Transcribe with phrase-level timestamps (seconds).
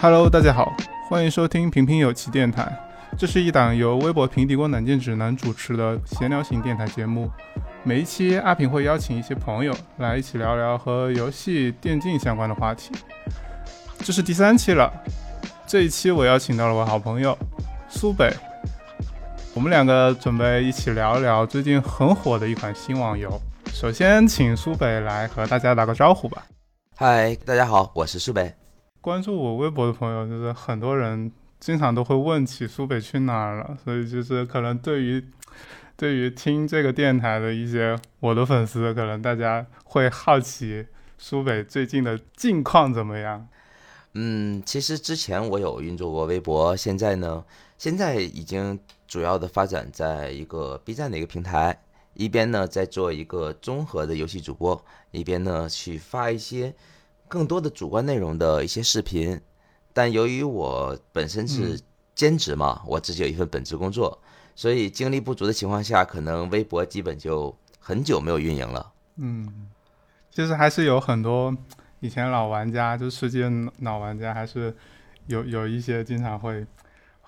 [0.00, 0.72] Hello，大家好，
[1.10, 2.72] 欢迎收听平平有奇电台。
[3.18, 7.30] 这是一档由微博平底锅软件指南主持的闲聊型电台节目。
[7.82, 12.90] 每一期阿平会邀请一些朋友来一起聊聊和游戏、电竞相关的话题。
[13.98, 14.90] 这是第三期了，
[15.66, 17.36] 这一期我邀请到了我好朋友
[17.90, 18.32] 苏北，
[19.58, 23.28] 我们两个准备一起聊一聊最近很火的一款新网游。
[23.72, 26.46] 首先，请苏北来和大家打个招呼吧。
[26.94, 28.54] 嗨，大家好，我是苏北。
[29.00, 35.24] 关注我微博的朋友，就是很多人经常都会问起苏北去哪儿了，所以就是可能对于
[35.96, 40.86] 对于听这个电台的一些我的粉丝，可能大家会好奇
[41.18, 43.48] 苏北最近的近况怎么样。
[44.14, 47.44] 嗯，其实之前我有运作过微博，现在呢，
[47.76, 48.78] 现在已经
[49.08, 51.82] 主要的发展在一个 B 站的一个平台，
[52.14, 56.72] 一边呢在做一个综合的游戏主播，一边呢去发一些。
[57.26, 59.38] 更多的主观内容的一些视频，
[59.92, 61.78] 但由于我本身是
[62.14, 64.18] 兼职嘛，我自己有一份本职工作，
[64.56, 68.92] 所以精力不足的情况下，可能微博基本就很久没有运营了。
[69.16, 69.68] 嗯，
[70.30, 71.54] 其实还是有很多
[72.00, 73.46] 以前老玩家，就世界
[73.80, 74.74] 老玩家，还是
[75.26, 76.64] 有有一些经常会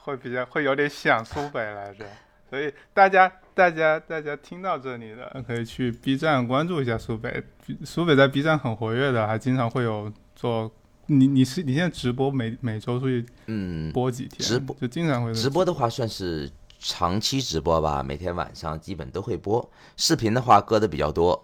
[0.02, 2.04] 会比较会有点想苏北来着。
[2.48, 7.42] 所以大家大家大家听到这里的，可以去 B 站关注一下苏北。
[7.84, 10.70] 苏北在 B 站很活跃的，还经常会有做。
[11.06, 14.40] 你你是你现在直播每每周出去嗯播几天？
[14.40, 19.70] 直播就经常会直播的话算是长期直播吧，每天晚上基本都会播。
[19.96, 21.42] 视频的话搁的比较多，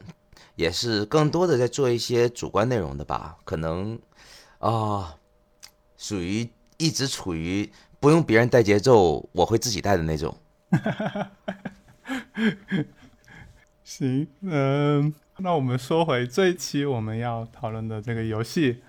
[0.54, 3.36] 也是更多的在做一些主观内容的吧。
[3.44, 3.98] 可能
[4.58, 5.16] 啊，
[5.96, 10.36] 属于一直处于不用别人带节奏，我会自己带的那种。
[13.82, 18.82] 行，嗯，那我们说回这一期我们要讨论的这个游戏，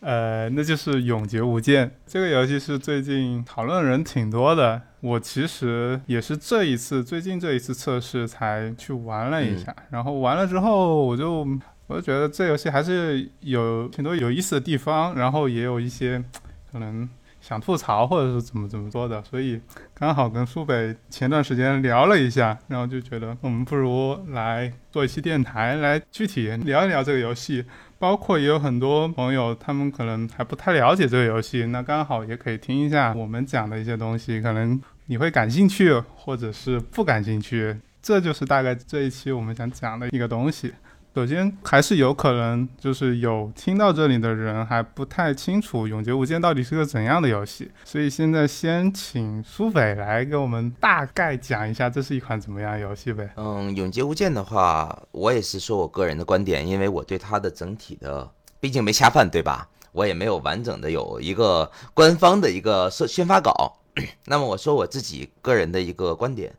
[0.00, 4.80] 呃，那就是《永劫无间》这个游戏是最近讨论人挺多的。
[5.00, 11.46] 我其实也是这一次最近这一次测试才去玩了一下，然后玩了之后我就
[11.86, 16.24] 我就觉得这游戏还是有挺多有意思的地方，然后也有一些
[16.72, 17.08] 可能。
[17.46, 19.60] 想吐槽或者是怎么怎么做的，所以
[19.92, 27.62] 刚好跟苏北前段时间聊了一下，然后就觉得我们不如来做一期电台，来具体聊一聊这个游戏。
[27.98, 37.76] 包括也有很多朋友，他们可能还不太了解这个游戏，那刚好也可以听一下我们讲的一些东西，可能你会感兴趣，或者是不感兴趣。
[38.02, 40.72] 这就是大概这一期我们想讲的一个东西。
[41.14, 53.30] 首先，还是有可能就是有听到这里的人还不太清楚《永劫无间》到底是个怎样的游戏，所以现在先请苏北来给我们大概讲一下这是一款怎么样的游戏呗。
[53.36, 59.68] 嗯，《永劫无间》的话，我也是说我个人的观点，因为我对它的整体的，毕竟没下饭，对吧？
[59.92, 63.76] 我也没有完整的有一个官方的一个宣宣发稿。
[64.24, 66.52] 那么我说我自己个人的一个观点，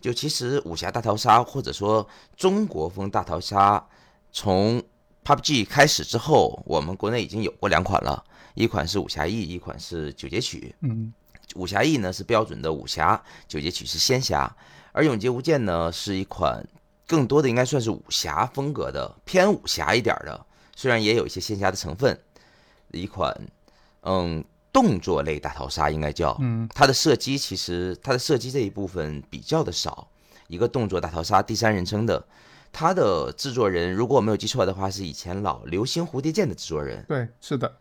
[0.00, 3.86] 就其实武侠大逃杀或者说中国风大逃杀。
[4.32, 4.82] 从
[5.24, 8.24] PUBG 开始之后，我们国内已经有过两款了，
[8.54, 10.74] 一款是武侠义，一款是九节曲。
[10.80, 11.12] 嗯，
[11.56, 14.54] 武侠义呢是标准的武侠，九节曲是仙侠，
[14.92, 16.66] 而永劫无间呢是一款
[17.06, 22.18] 更多的应该算是武侠风格的，偏武侠一点的，虽然也有一些仙侠的成分，
[22.92, 23.36] 一款
[24.02, 24.42] 嗯
[24.72, 26.36] 动作类大逃杀应该叫。
[26.40, 30.08] 嗯，它的射击其实它的射击这一部分比较的少，
[30.48, 32.24] 一个动作大逃杀，第三人称的。
[32.72, 37.04] 它的制作人，如果我没有记错的话，是以前老《流星蝴蝶剑》的制作人。
[37.08, 37.76] 对，是的，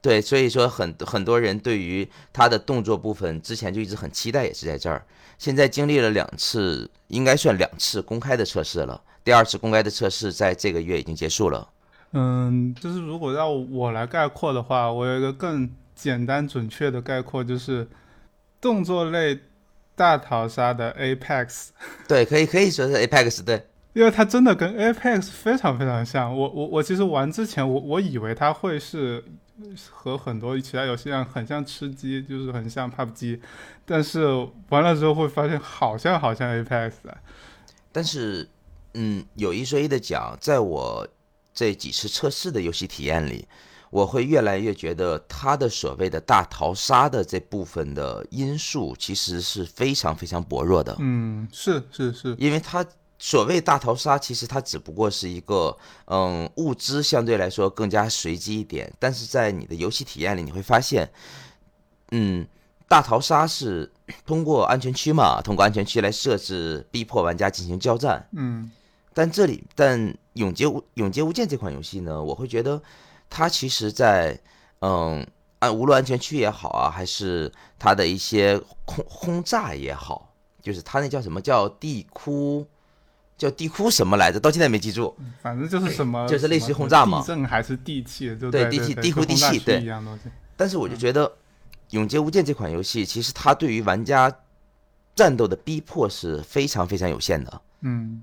[0.00, 5.04] 对，所以说很很多人对于他的动作部分之前就一直很期待，也是在这儿。
[5.38, 9.02] 现在经历了两次，应该算两次公开的测试了。
[9.24, 11.68] 第二次公开的测试在这个月已经结束了。
[12.12, 17.88] 嗯，就是如果让我来概括的话，我有一个更简单准确的概括，就是
[18.60, 19.40] 动作类
[19.96, 21.68] 大逃杀的 Apex。
[22.06, 23.66] 对，可以可以说是 Apex，对。
[23.94, 29.24] 因为它真的跟 Apex 非常非常像，我我我其实玩之前，我我以为它会是
[29.88, 33.38] 和很多其他游戏一样，很像吃鸡，就是很像 PUBG，
[33.84, 34.26] 但是
[34.68, 36.92] 玩了之后会发现好像好像 Apex。
[37.92, 38.48] 但是，
[38.94, 41.06] 嗯，有一说一的讲，在我
[41.54, 43.46] 这几次测试的游戏体验里，
[43.90, 50.96] 我会越来越觉得它的所谓的大逃杀的这部分的因素其实是非常非常薄弱的。
[50.98, 52.84] 嗯，是是是，因为它。
[53.18, 55.76] 所谓大逃杀，其实它只不过是一个，
[56.06, 58.92] 嗯，物资相对来说更加随机一点。
[58.98, 61.10] 但是在你的游戏体验里，你会发现，
[62.10, 62.46] 嗯，
[62.88, 63.90] 大逃杀是
[64.26, 68.28] 通过安全区嘛，通过安全区来设置，逼迫玩家进行交战。
[68.32, 68.70] 嗯
[69.16, 72.82] 但这里，但永劫无永劫无间这款游戏呢，我会觉得
[73.30, 74.36] 它其实在，
[74.80, 75.24] 嗯，
[75.60, 82.66] 安无论安全区也好啊，还是它的一些轰轰炸也好，就是它那叫什么叫地窟，
[83.36, 84.38] 叫地窟什么来着？
[84.38, 85.16] 到现在没记住。
[85.42, 90.18] 反正就是什么，就是类似于轰炸嘛地震还是地气，就对地气地库跟轰炸区地气对。
[90.56, 91.26] 但是我就觉得
[91.90, 94.32] 《永劫无间》这款游戏，其实它对于玩家
[95.14, 97.60] 战斗的逼迫是非常非常有限的。
[97.80, 98.22] 嗯，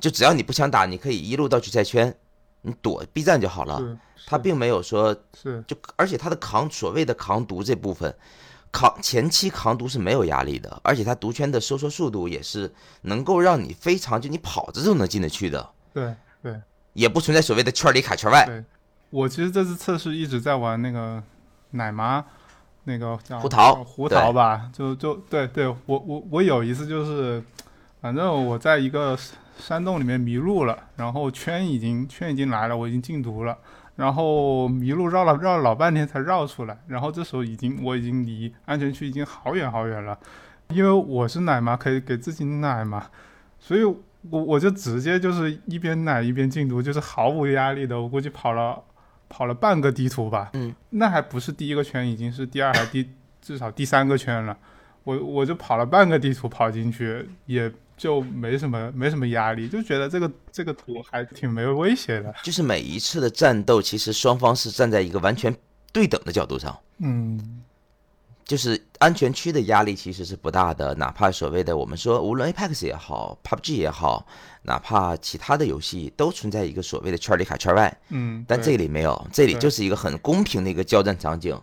[0.00, 2.14] 就只要你不想打，你可以一路到决赛圈，
[2.62, 3.98] 你躲避战就好了。
[4.26, 8.14] 它并没有说是就，而且它的扛所谓的扛毒这部分，
[8.72, 12.72] 扛前期扛毒是没有压力的，而且它毒圈的收缩速度也是
[13.02, 16.60] 能够让你非常就你跑着就能进得去的，对对。
[16.94, 18.44] 也不存在所谓的圈里卡圈外。
[18.44, 18.64] 对
[19.10, 21.22] 我其实这次测试一直在玩那个
[21.70, 22.24] 奶妈，
[22.84, 27.40] 那个叫胡桃胡桃吧，就就对对，我我我有一次就是，
[28.00, 29.16] 反正我在一个
[29.58, 33.56] 山洞里面迷路了，然后圈已经圈已经来了，我已经禁毒了，
[33.98, 40.16] 然后迷路绕了绕了老半天才绕出来，然后这时候已经我已经离安全区已经好远好远了，
[40.68, 43.08] 因为我是奶妈，可以给自己奶嘛，
[43.58, 43.98] 所以我
[44.30, 48.80] 我就直接就是一边奶一边禁毒，就是毫无压力的，我估计跑了
[49.28, 53.10] 跑了半个地图吧，嗯，那还不是第一个圈，已经是第二还第
[53.42, 54.56] 至少第三个圈了，
[55.02, 57.68] 我我就跑了半个地图跑进去，也
[57.98, 65.54] 就没什么没什么压力，就觉得这个这个图还挺没有威胁的，就是每一次的战斗，其实双方是站在一个完全
[65.92, 66.78] 对等的角度上。
[66.98, 67.62] 嗯。
[68.44, 74.26] 就是安全区的压力其实是不大的，哪怕所谓的我们说，无论 Apex 也好，PUBG 也好，
[74.62, 81.62] 哪怕其他的游戏都存在一个所谓的圈里卡圈外，嗯，但这里没有，这里就是一个很公平的一个交战场景，嗯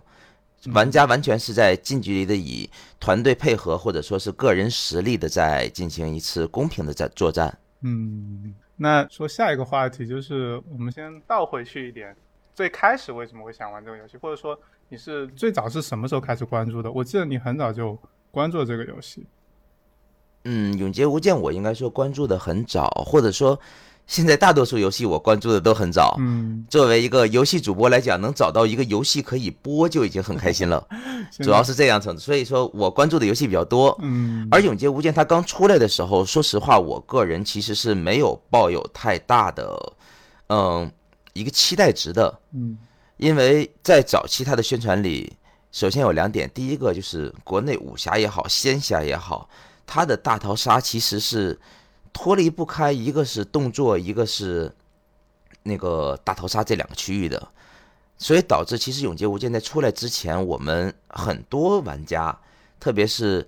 [0.74, 2.70] 玩家完全是在近距离的以
[3.00, 7.56] 团队配合或者说是个人实力的在进行一次公平的战作战。
[7.82, 12.16] 嗯，那说下一个话题就是，我们先倒回去一点，
[12.54, 14.60] 最开始为什么会想玩这个游戏，或者说
[14.90, 16.92] 你是最早是什么时候开始关注的？
[16.92, 17.98] 我记得你很早就
[18.32, 19.26] 关注了这个游戏。
[20.46, 23.60] 嗯，《永劫无间》我应该说关注的很早，或者说
[24.08, 26.16] 现在大多数游戏我关注的都很早。
[26.20, 30.88] 嗯，作为一个游戏主播来讲，能找到一个游戏可以播就已经很开心了，
[31.42, 32.16] 主要是这样子。
[32.20, 33.98] 所以说我关注的游戏比较多。
[34.02, 39.94] 嗯而《永劫无间》它刚出来的时候，说实话，我个人其实是没有抱有太大的，
[40.48, 40.92] 嗯，
[41.34, 42.78] 一个期待值的，嗯
[43.18, 45.34] 因为在早期它的宣传里，
[45.72, 49.50] 首先有两点，第一个就是国内武侠也好，仙侠也好，
[49.88, 51.58] 它的大逃杀其实是
[52.16, 54.74] 脱离不开一个是动作，一个是
[55.64, 57.50] 那个大逃杀这两个区域的，
[58.18, 62.40] 所以导致其实《永劫无间》在出来之前，我们很多玩家，
[62.80, 63.46] 特别是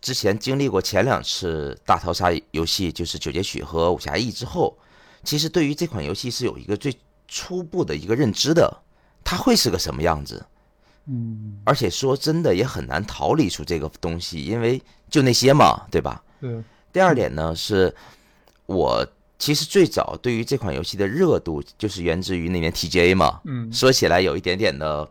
[0.00, 4.78] 之前经历过前两次大逃杀游戏，就是《九节曲》和《武侠义》之后，
[5.24, 8.82] 其实对于这款游戏是有一个最初步的一个认知的，
[9.24, 10.46] 它会是个什么样子。
[11.06, 14.80] 嗯，而且说真的也很难逃离出这个东西，因为
[15.10, 16.22] 就那些嘛，对吧？
[16.40, 16.62] 是
[16.96, 17.94] 第二点呢，是
[18.64, 19.06] 我
[19.38, 23.38] 其实最早对于这款游戏的热度，就是源自于那年 TGA 嘛。
[23.44, 23.70] 嗯。
[23.70, 25.06] 说起来有一点点的，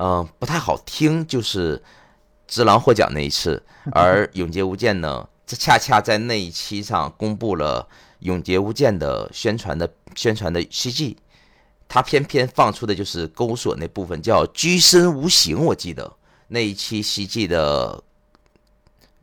[0.00, 1.76] 嗯、不太好听，就是
[2.48, 3.62] 《只狼》获奖那一次，
[3.92, 7.86] 而《永劫无间》呢，这恰恰在那一期上公布了
[8.20, 11.16] 《永劫无间》的宣传的宣传的 CG，
[11.86, 16.16] 他偏偏放出的就是钩锁那部分，叫“居身无形”，我记得。
[16.48, 18.02] 那一期 CG 的，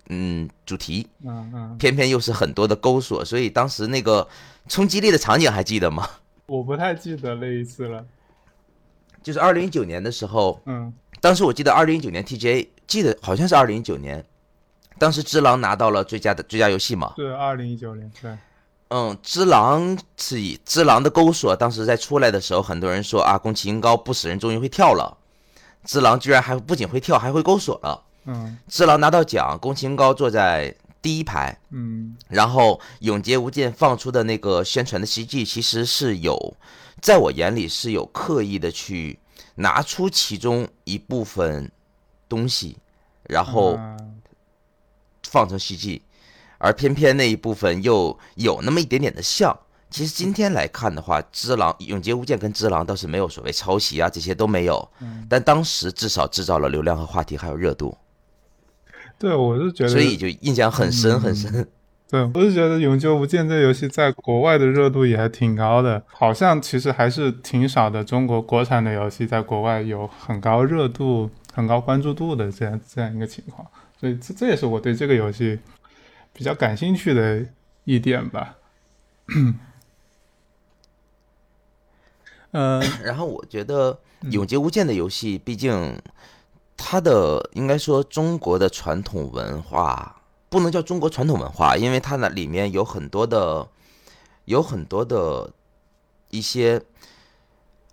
[0.10, 4.28] 嗯，主题嗯嗯，偏偏又是很多的钩锁，所以当时那个
[4.68, 6.08] 冲击力的场景还记得吗？
[6.48, 8.06] 我不太记得那一次了。
[9.22, 14.26] 就是二零一九年的时候，嗯当时我记得二零一九年 TGA 记得好像是二零一九年，
[15.00, 17.14] 当时《只狼》拿到了最佳的最佳游戏嘛。
[17.16, 18.30] 对二零一九年，对，
[18.90, 25.18] 嗯，《只狼》是以《只狼》的钩锁，当时在出来的时候，很多人说啊，宫崎英高不死人终于会跳了，
[25.86, 28.04] 《只狼》居然还不仅会跳，还会钩锁了。
[28.26, 32.16] 嗯《只狼》拿到奖，宫崎英高坐在第一排，嗯。
[32.28, 36.56] 然后《永劫无间》放出的那个宣传的 CG，其实是有，
[37.02, 39.20] 在我眼里是有刻意的去
[39.56, 41.72] 拿出其中一部分
[42.30, 42.78] 东西，
[43.24, 44.22] 然后嗯
[45.28, 46.02] 放成 CG，
[46.58, 49.58] 而偏偏那一部分又有那么一点点的像。
[49.90, 54.90] 其实今天来看的话，《只狼》《永劫无间》跟《只狼》倒是没有所谓抄袭啊，这些都没有。
[55.00, 57.96] 嗯，但当时至少制造了流量和话题，还有热度，
[59.24, 61.66] 对，我是觉得，所以就印象很深嗯很深。
[62.12, 73.66] 对，我是觉得《永劫无间》这游戏在国外的热度也还挺高的，好像其实还是挺少的中国国产的游戏在国外有很高热度，很高关注度的这样这样一个情况，
[73.98, 75.58] 所以这这也是我对这个游戏
[76.34, 77.46] 比较感兴趣的
[77.86, 78.58] 一点吧。
[82.52, 83.98] 嗯， 然后我觉得
[84.30, 85.98] 《永劫无间》的游戏，毕竟
[86.76, 93.68] 它的应该说中国的传统文化不能叫中国传统文化，因为它那里面有很多的
[94.46, 95.50] 有很多的
[96.30, 96.82] 一些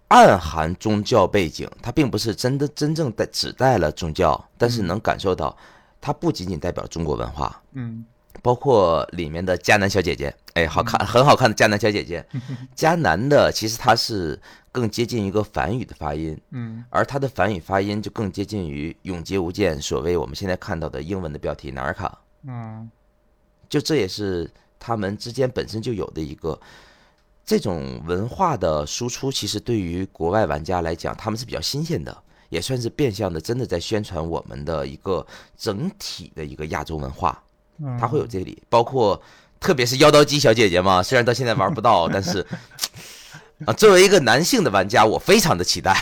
[0.09, 5.57] 暗含宗教背景，它并不是真的真正带指代了宗教，但是能感受到
[6.01, 8.05] 它不仅仅代表中国文化，嗯。
[8.43, 12.25] 包括里面的迦南小姐姐，哎，好看，很好看的迦南小姐姐。
[12.75, 14.41] 迦南的其实她是
[14.73, 22.91] 更接近一个梵语的发音，嗯而它的梵语发音就更接近于“永劫无间”所谓我们现在看到的英文的标题“纳尔卡嗯”，
[23.69, 26.59] 就这也是他们之间本身就有的一个
[27.45, 29.31] 这种文化的输出。
[29.33, 32.17] 其实对于国外玩家来讲，他们是比较新鲜的，
[32.49, 37.43] 也算是变相的真的在宣传我们的一个整体的一个亚洲文化。
[37.79, 39.21] 嗯，它会有这里，包括
[39.59, 42.47] 特别是妖刀姬小姐姐嘛，虽然到现在玩不到， 但是
[43.67, 45.95] 啊，作为一个男性的玩家，我非常的期待。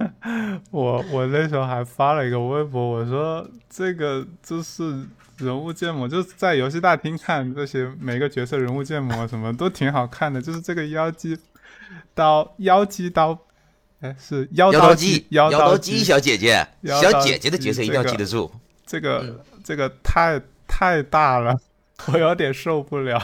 [0.70, 5.06] 我我那时候还发了一个微博，我说这个就是
[5.38, 11.38] 人物建模，就是在游戏大厅看这些每个角色人物建模什么都挺好看的，就是这个妖姬
[12.14, 13.36] 刀妖姬刀，
[14.00, 18.50] 哎是妖妖刀姬姬，妖刀姬小姐姐，小姐姐的角色一定要记得住。
[18.86, 21.58] 这个这个太太大了，
[22.12, 23.20] 我有点受不了。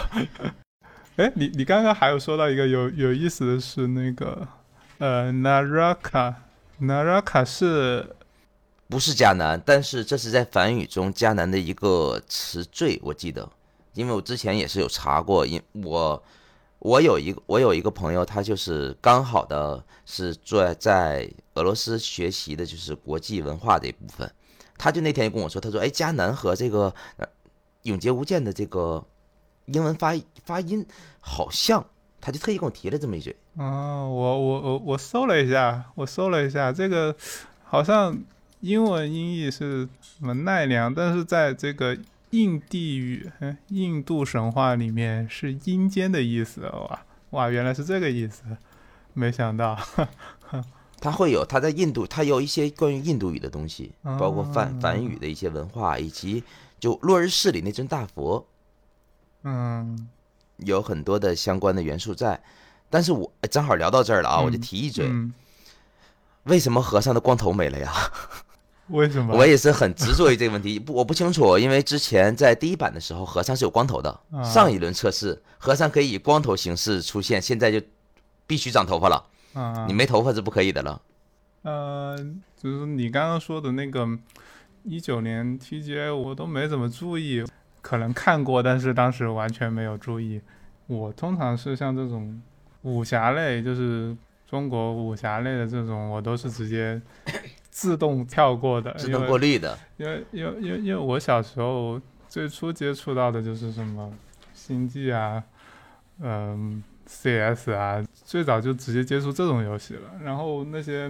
[1.16, 4.46] 哎，你你刚刚还有说到一个有有意思的是那个
[4.98, 8.14] 呃，Naraka，Naraka 是
[8.86, 13.48] 不是迦南，但是这是在梵语中迦南的一个词缀，我记得，
[13.94, 16.22] 因为我之前也是有查过，因我
[16.80, 24.30] 我有一个我有一个朋友，他就是刚好的是做在俄罗斯学习的，就是国际文化这一部分，
[24.76, 27.26] 他就那天就跟我说，他说，哎，迦南和这个呃
[27.84, 29.02] 永劫无间的这个
[29.66, 30.84] 英文发发音
[31.20, 31.84] 好像，
[32.20, 37.14] 他就特意跟我提了这么一句，哦，我我我我搜了一下，我搜了一下，这个
[37.64, 38.18] 好像
[38.60, 41.96] 英文音译是什么奈良，但是在这个
[42.30, 46.62] 印地语、嗯印度神话里面是阴间的意思。
[46.62, 48.42] 哇哇，原来是这个意思，
[49.12, 49.78] 没想到。
[50.98, 56.42] 他会有他在印度，他有一些关于印度语的东西，包括梵哦梵语的一些文化，以及
[56.80, 58.46] 就落日市里那尊大佛，
[59.48, 60.08] 嗯
[60.58, 62.40] 有很多的相关的元素在。
[62.90, 65.32] 但是我哎正好聊到这儿了啊，我就嗯提一嘴，嗯，
[66.44, 67.92] 为什么和尚的光头没了呀？
[68.88, 69.34] 为什么？
[69.36, 77.80] 我也是很执着于这个问题， 不我不清楚，因为之前在第一版的时候，和尚是有光头的，啊上一轮测试和尚可以以光头形式出现，现在就
[78.46, 79.24] 必须长头发了，
[79.54, 81.02] 啊，你没头发是不可以的了。
[81.62, 82.16] 呃，
[82.62, 84.06] 就是你刚刚说的那个
[84.84, 87.44] 一九年 TGA，我都没怎么注意，
[87.86, 90.40] 可能看过，但是当时完全没有注意。
[90.88, 92.42] 我通常是像这种
[92.82, 97.00] 武侠类，就是中国武侠类的这种，我都是直接
[97.70, 104.12] 自动跳过的，自动过滤的，因为因为因为因为我小时候最初接触到的就是什么
[104.52, 105.40] 星际啊，
[106.20, 110.10] 嗯、CS 啊，最早就直接接触这种游戏了。
[110.24, 111.08] 然后那些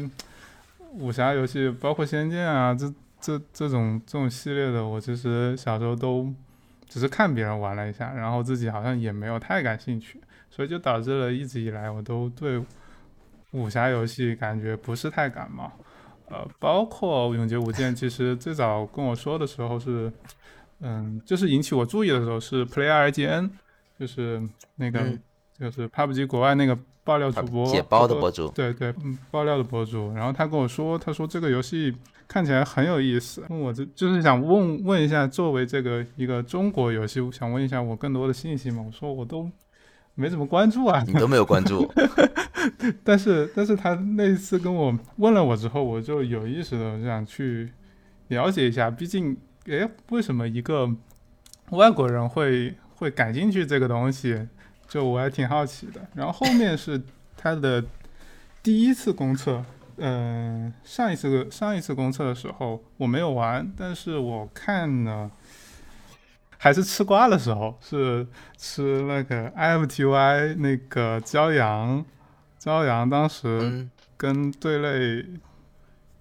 [0.93, 6.31] 武侠游戏，包括仙剑啊，这这这种这种系列的，我其实小时候都
[6.89, 12.63] 只是看别人玩了一下，然后自己好像也没有太感兴趣，所以就导致了一直以来我都对
[13.53, 15.71] 武侠游戏感觉不是太感冒。
[16.29, 20.13] 呃，包括《永劫无间》，其实最早跟我说的时候是，
[20.81, 23.51] 嗯，就是引起我注意的时候是 Play RGN，
[23.99, 24.43] 就是
[24.75, 25.23] 那个、嗯
[25.59, 31.97] 就是 PUBG 国外那个爆料主播解包的博博主，对对，嗯，爆料的博主，然后他跟我说，他说这个游戏
[32.29, 38.83] 看起来很有意思，问我就就是想问问一下，作为这个一个中国游戏，我想问一下我更多的信息嘛？
[38.85, 39.51] 我说我都
[40.15, 41.91] 没怎么关注啊，你都没有关注，
[43.05, 47.71] 但是但是他那一次跟我问了我之后，我就有意识的想去
[48.29, 50.91] 了解一下，毕竟，诶，为什么一个
[51.71, 54.49] 外国人会会感兴趣这个东西？
[54.89, 56.01] 就我还挺好奇的。
[56.15, 57.01] 然后后面是
[57.37, 57.85] 他的
[58.63, 59.65] 第一次公测，
[59.99, 65.31] 嗯、上一次上一次公测的时候我没有玩，但是我看了。
[66.59, 68.27] 还是吃瓜的时候，是
[68.57, 72.03] 吃那个 IFTY 那个骄阳，
[72.59, 75.39] 骄阳当时嗯，跟队内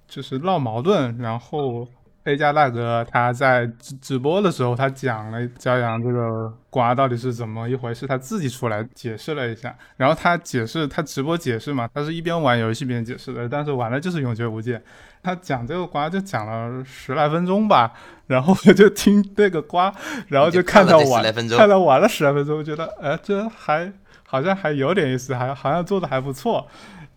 [0.05, 1.87] 就是闹矛盾，然后
[2.25, 9.75] A 加大哥他在直直播的时候，他讲了骄阳这个瓜到底是怎么一回事，他自己出来解释了一下。
[9.95, 14.81] 然后他解释，他直播解释嘛，他是一边玩游戏边解释的，但是玩的就是永绝无间。
[15.21, 17.93] 他讲这个瓜就讲了十来分钟吧，
[18.25, 19.93] 然后我就听这个瓜，
[20.29, 21.23] 然后就看到玩，
[21.55, 23.93] 看到玩了十来分钟，觉得哎，这还
[24.25, 26.67] 好像还有点意思，还好像做的还不错，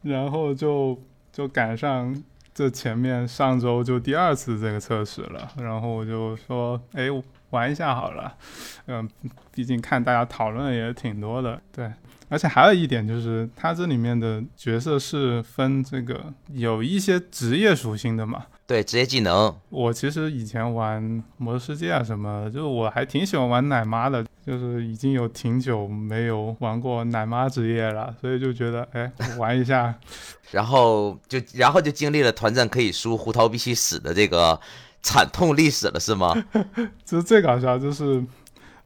[0.03, 1.01] 然后就
[1.33, 2.15] 就赶上。
[2.59, 7.07] 这前面上周就第二次这个测试了，然后我就说，哎，
[7.51, 8.35] 玩一下好了，
[8.87, 9.09] 嗯，
[9.53, 11.89] 毕竟看大家讨论也挺多的，对。
[12.29, 18.47] 而且还有一点就是，它这里面的角色是分这个有一些职业属性的嘛？
[18.67, 19.55] 对，职业技能。
[19.71, 29.95] 我其实以前玩魔兽世界啊什么，就是我还挺喜欢玩奶妈的，就是已经有挺久没有玩过奶妈职业了，所以就觉得哎，玩一下。
[30.51, 34.59] 然后就然后就经历了团战可以输，胡桃必须死的这个
[35.03, 36.35] 惨痛历史了，是吗？
[37.05, 38.25] 这是最搞笑，就是。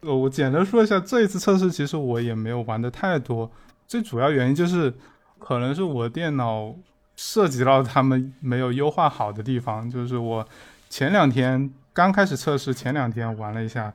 [0.05, 3.49] 呃，我简单说一下，这一次测试其实我也没有玩的太多，
[3.87, 4.93] 最主要原因就是
[5.39, 6.75] 可能是我电脑
[7.15, 10.45] 涉及到他们没有优化好的地方，就是我
[10.89, 13.93] 前两天刚开始测试，前两天玩了一下，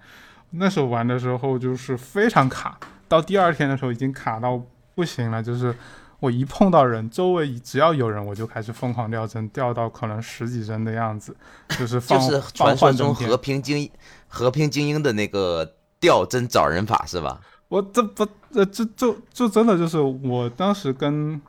[0.50, 2.78] 那时候玩的时候就是非常卡，
[3.08, 4.60] 到第二天的时候已经卡到
[4.94, 5.74] 不行了，就是
[6.20, 11.36] 我一碰到人，周围只要有人，我就开始疯狂掉帧，掉到可能十几帧的样子，
[11.78, 13.90] 就是就是传说中和平精
[14.26, 15.74] 和平精英的那个。
[16.00, 17.40] 掉帧找人法是吧？
[17.66, 21.42] 我这不这这就就真的就是我当时跟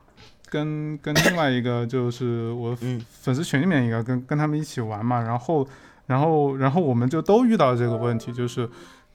[0.49, 2.75] 跟跟另外一个就是我
[3.21, 5.67] 粉丝群里面一个跟跟他们一起玩嘛，然后
[6.09, 8.67] 然后然后我们就都遇到这个问题，就是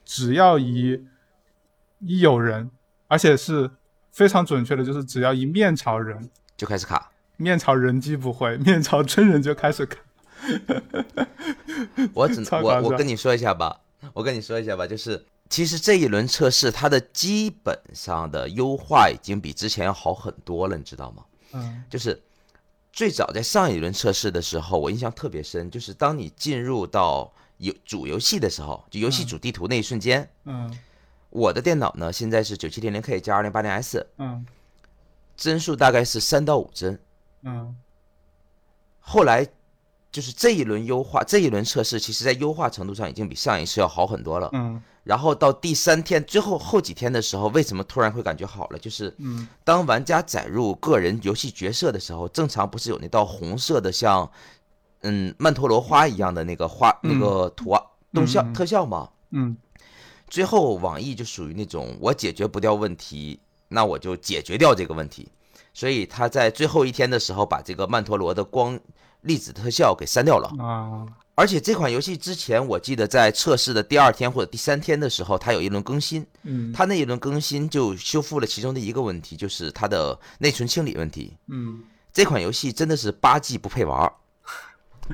[0.04, 1.04] 只要一
[1.98, 2.70] 一有人，
[3.08, 3.68] 而且是
[4.12, 9.98] 非常准确的，就是只要一面朝人就开始卡，面朝人机不会，面朝真人就开始卡。
[12.14, 13.80] 我只我我跟你说一下吧。
[14.12, 21.24] 我跟你说一下吧，就是其实这一轮测试它的基本上的优化已经比之前要好很多了，你知道吗？
[21.54, 22.22] 嗯，就是
[22.94, 30.78] 最早在上一轮测试的时候，我印象特别深，就是当你进入到游主游戏的时候，就游戏主地图那一瞬间，嗯，
[31.30, 34.46] 我的电脑呢现在是九七零零 K 加二零八零 S，嗯，
[35.36, 36.96] 帧数大概是三到五帧，
[37.42, 37.76] 嗯，
[39.00, 39.48] 后来。
[40.14, 44.48] 就是这一轮优化，这一轮测试，其实在优化程度上已经比上一次要好很多了。
[44.52, 48.78] 嗯，然后到第三天最后后几天的时候，为什么突然会感觉好了？
[48.78, 54.30] 就是，嗯，当玩家载入个人游戏角色的时候，正常不是有那道红色的像，
[55.00, 59.10] 嗯，曼陀罗花一样的那个花那个图案动效特效吗？
[59.32, 59.56] 嗯，
[60.28, 65.28] 最后网易就属于那种我解决不掉问题，那我就解决掉这个问题，
[65.72, 68.78] 所以他在最后一天的时候把这个曼陀罗的光。
[69.24, 71.04] 粒子特效给删掉了啊！
[71.34, 76.24] 而且这款游戏之前我记得在测试的第二天或者第三天的时候，它有一轮更新。
[76.44, 81.36] 嗯，它那一轮更新就修复了其中的一个问题，就是它的内存清理问题。
[81.48, 81.82] 嗯，
[82.12, 84.12] 这款游戏真的是八 G 不配玩，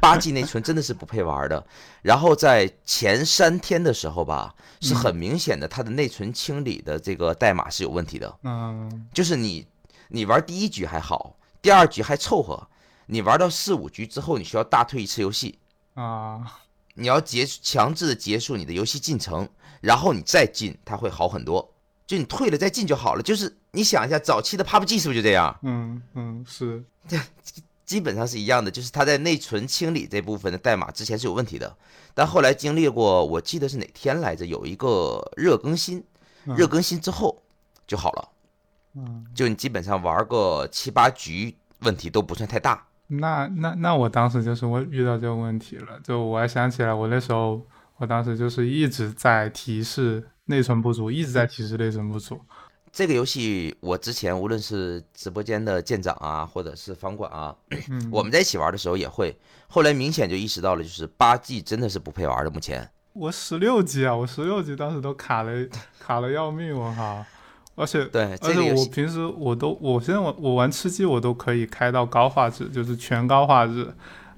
[0.00, 1.64] 八 G 内存真的是不配玩的。
[2.02, 8.38] 然后在前三天的时候吧，是很明显的，它的内存清理的这个代码是有问题的。
[8.42, 9.66] 嗯，就是你
[10.08, 12.68] 你玩第一局还好，第二局还凑合。
[13.10, 15.58] 你玩到四五局之后，你需要大退一次游戏
[15.94, 16.60] 啊！
[16.94, 19.48] 你要结强制的结束你的游戏进程，
[19.80, 21.72] 然后你再进，它会好很多。
[22.06, 23.22] 就你退了再进就好了。
[23.22, 25.58] 就是你想一下，早期的 PUBG 是不是就这样？
[25.62, 26.84] 嗯嗯，是，
[27.84, 28.70] 基本上是一样的。
[28.70, 31.76] 就是它在内存清理这部分的代码之前是有问题的，
[32.14, 36.04] 但后来经历过，我记得是哪天来着，有一个热更新，
[36.44, 37.42] 热更新之后
[37.88, 38.28] 就好了。
[38.94, 42.86] 嗯，就你基本上玩个七八局，问题都不算太大。
[43.10, 47.60] 那那那我当时就是我遇到这个问题了，就我还想起来，我那时候
[47.96, 52.40] 我当时就是一直在提示内存不足，一直在提示内存不足。
[52.92, 57.54] 这个游戏我之前无论是直播间的舰长啊，或者是房管啊，
[58.10, 59.36] 我们在一起玩的时候也会，
[59.68, 62.50] 后来明显就意识到了，就是八 G 真的是不配玩的。
[62.50, 65.52] 目前我十六 G 啊，我十六 G 当时都卡了
[65.98, 67.24] 卡了要命，我靠！
[67.80, 73.90] 而且对，而且我平时我都，我现在我我玩吃鸡，我都可以开到高画质，就是全高画质。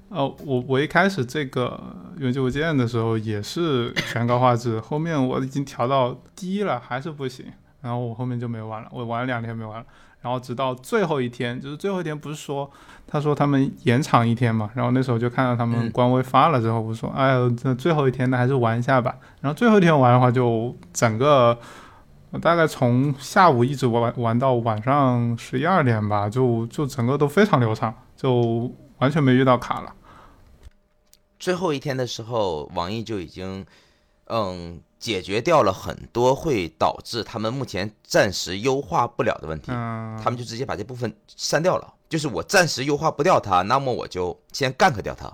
[0.07, 1.77] 呃，我我一开始这个
[2.19, 7.45] 永久无间的时候也是全高画质，后面我已经调到低了，还是不行。
[7.81, 9.85] 然后我后面就没玩了，我玩了两天没玩了。
[10.21, 12.69] 然后直到最后一天，就是最后一天不是说
[13.05, 14.69] 他说他们延长一天嘛？
[14.75, 19.15] 然后那时候就看到他们官微发了之后，我说哎呦，这最后一天那还是玩一下吧。
[19.41, 21.57] 然后最后一天玩的话，就整个。
[22.33, 29.93] 我大概从下午一直玩玩到晚上十一二点吧，就就整个都非常流畅，就完全没遇到卡了。
[31.37, 33.63] 最后一天的时候，网易就已经
[34.29, 41.93] 嗯解决掉了很多会导致他们目前暂时优化不了的问题，嗯，他们就直接把这部分删掉了。
[42.09, 45.31] 就是我暂时优化不掉它，那么我就先干 a 掉它，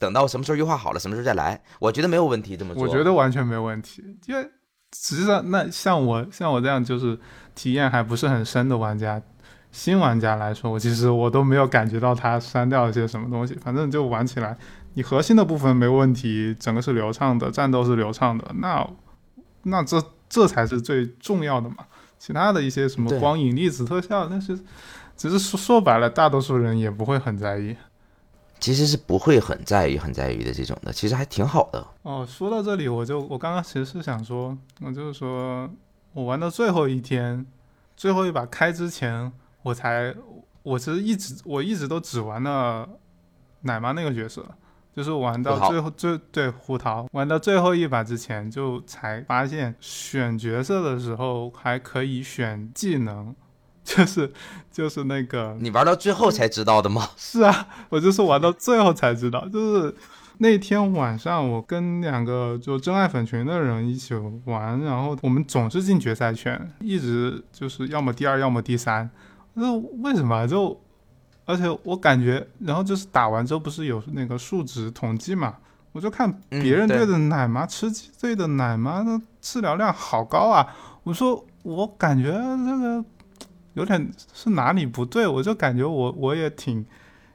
[0.00, 2.56] 等到什么时候优化好了，什么时候再来，我觉得没有问题。
[2.56, 4.50] 这么做，我觉得完全没有问题，因为
[4.94, 7.18] 实际上那像我像我这样就是
[7.54, 9.20] 体验还不是很深的玩家，
[9.72, 14.56] 新玩家来说，我其实我都没有感觉到它删掉了些什么东西，反正就玩起来，
[14.94, 18.86] 你核心的部分没问题，整个是流畅的，战斗是流畅的，那
[19.64, 21.76] 那这这才是最重要的嘛，
[22.18, 24.58] 其他的一些什么光影、粒子特效，那是。
[25.16, 27.76] 只是说说白了，大多数人也不会很在意。
[28.60, 31.86] 其实是不会很在意、很在意的这种的，其实还挺好的。
[32.02, 35.68] 哦，说到这里，我就我刚刚其实是想说，我就是说
[36.12, 37.46] 我玩到最后一天，
[37.96, 40.14] 最后一把开之前，我才
[40.62, 42.88] 我其实一直我一直都只玩了
[43.62, 44.44] 奶妈那个角色，
[44.94, 47.08] 就是玩到最后最对胡桃。
[47.12, 53.34] 玩到最后一把之前，就才发现选角色的时候还可以选技能，
[53.96, 54.32] 就是
[54.70, 57.08] 就是那个你玩到最后才知道的吗？
[57.18, 59.94] 是啊，我就是玩到最后才知道，就是
[60.38, 69.10] 那天晚上我跟两个就真爱粉群的人一起玩，然后我们总是进决赛圈，一直就是要么第二，要么第三。
[69.54, 70.80] 那为什么就？
[71.46, 75.56] 而且我感觉，然后就是打完之后不是有那个数值统计嘛，
[75.90, 80.64] 我就看别人队的奶妈，吃鸡队的奶妈的治疗量好高啊！
[81.02, 83.04] 我说我感觉这个
[83.74, 86.84] 有点是哪里不对，我就感觉我我也挺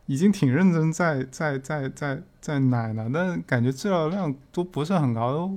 [0.06, 5.50] 已经挺认真在在在在在奶了，但感觉治疗量都不是很高，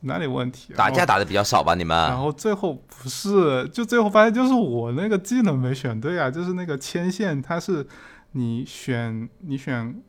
[0.00, 0.72] 哪里问题？
[0.74, 1.74] 打架打的比较少吧？
[1.74, 7.86] 你们然后最后不是，就最后发现就是我那个技能没选对啊，就是那个牵线，它是
[8.32, 10.00] 你选你选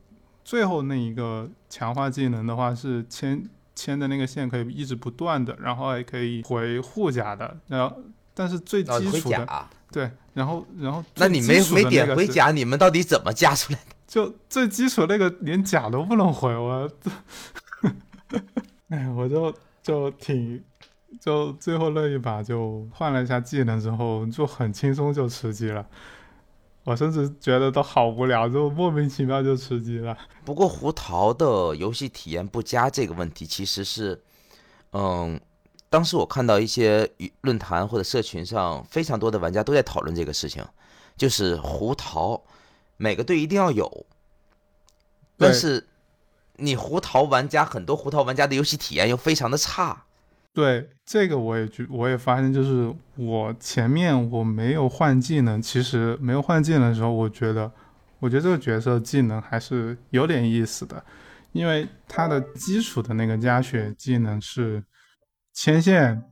[0.45, 3.43] 最后那一个强化技能的话是牵
[3.75, 7.97] 牵的那个线可以一直不断的，然后还可以回护甲的，然后
[8.33, 13.95] 但是最基础的、甲，对，然后然后那你没没点那个是盔甲，你们到底怎么加出来的？
[14.07, 16.89] 就最基础那个连甲都不能回，我，
[18.89, 20.63] 哎，我就就挺，
[21.21, 25.85] 就最后那一把就换了一下技能之后，就很轻松就吃鸡了。
[26.83, 30.17] 我甚至觉得都好无聊，就莫名其妙就吃鸡了。
[30.43, 34.21] 不过胡桃的游戏体验不佳这个问题，其实是，
[34.91, 35.39] 嗯，
[35.93, 37.07] 当时我看到一些
[37.41, 40.65] 论坛或者社群上，非常多的玩家都在讨论这个事情，
[41.15, 42.43] 就是胡桃
[42.97, 44.07] 每个队一定要有，
[45.37, 45.85] 但是
[46.55, 50.05] 你胡桃玩家很多胡桃玩家的游戏体验又非常的差，
[50.51, 57.71] 对这个我也觉，我也发现，就是我前面我没有换技能，其实没有换技能的时候，我觉得，
[58.17, 61.05] 我觉得这个角色技能还是有点意思的，
[61.51, 64.83] 因为它的基础的那个加血技能是
[65.53, 66.23] 牵线，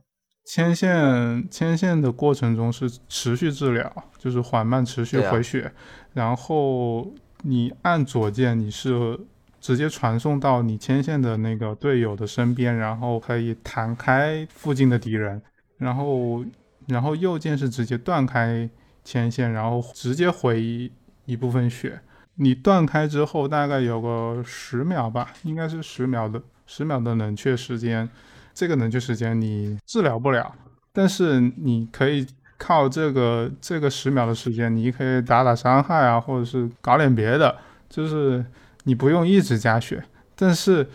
[0.44, 5.72] 牵线牵线的过程中是持续治疗，就是缓慢持续回血，
[6.12, 9.18] 然后你按左键你是
[9.60, 15.40] 直接传送到你牵线的那个队友的身边，然后可以弹开附近的敌人，
[15.78, 16.44] 然后
[16.88, 18.68] 然后右键是直接断开
[19.04, 20.90] 牵线，然后直接回一
[21.26, 22.00] 一部分血。
[22.34, 28.08] 你断开之后大概有个十秒吧，应该是十秒的十秒的冷却时间，
[28.54, 30.54] 这个冷却时间你治疗不了，
[30.92, 32.26] 但是你可以
[32.58, 37.56] 靠这个这个十秒的时间，你可以打打伤害啊，或者是搞点别的，
[37.88, 38.44] 就是
[38.84, 40.04] 你不用一直加血。
[40.34, 40.88] 但是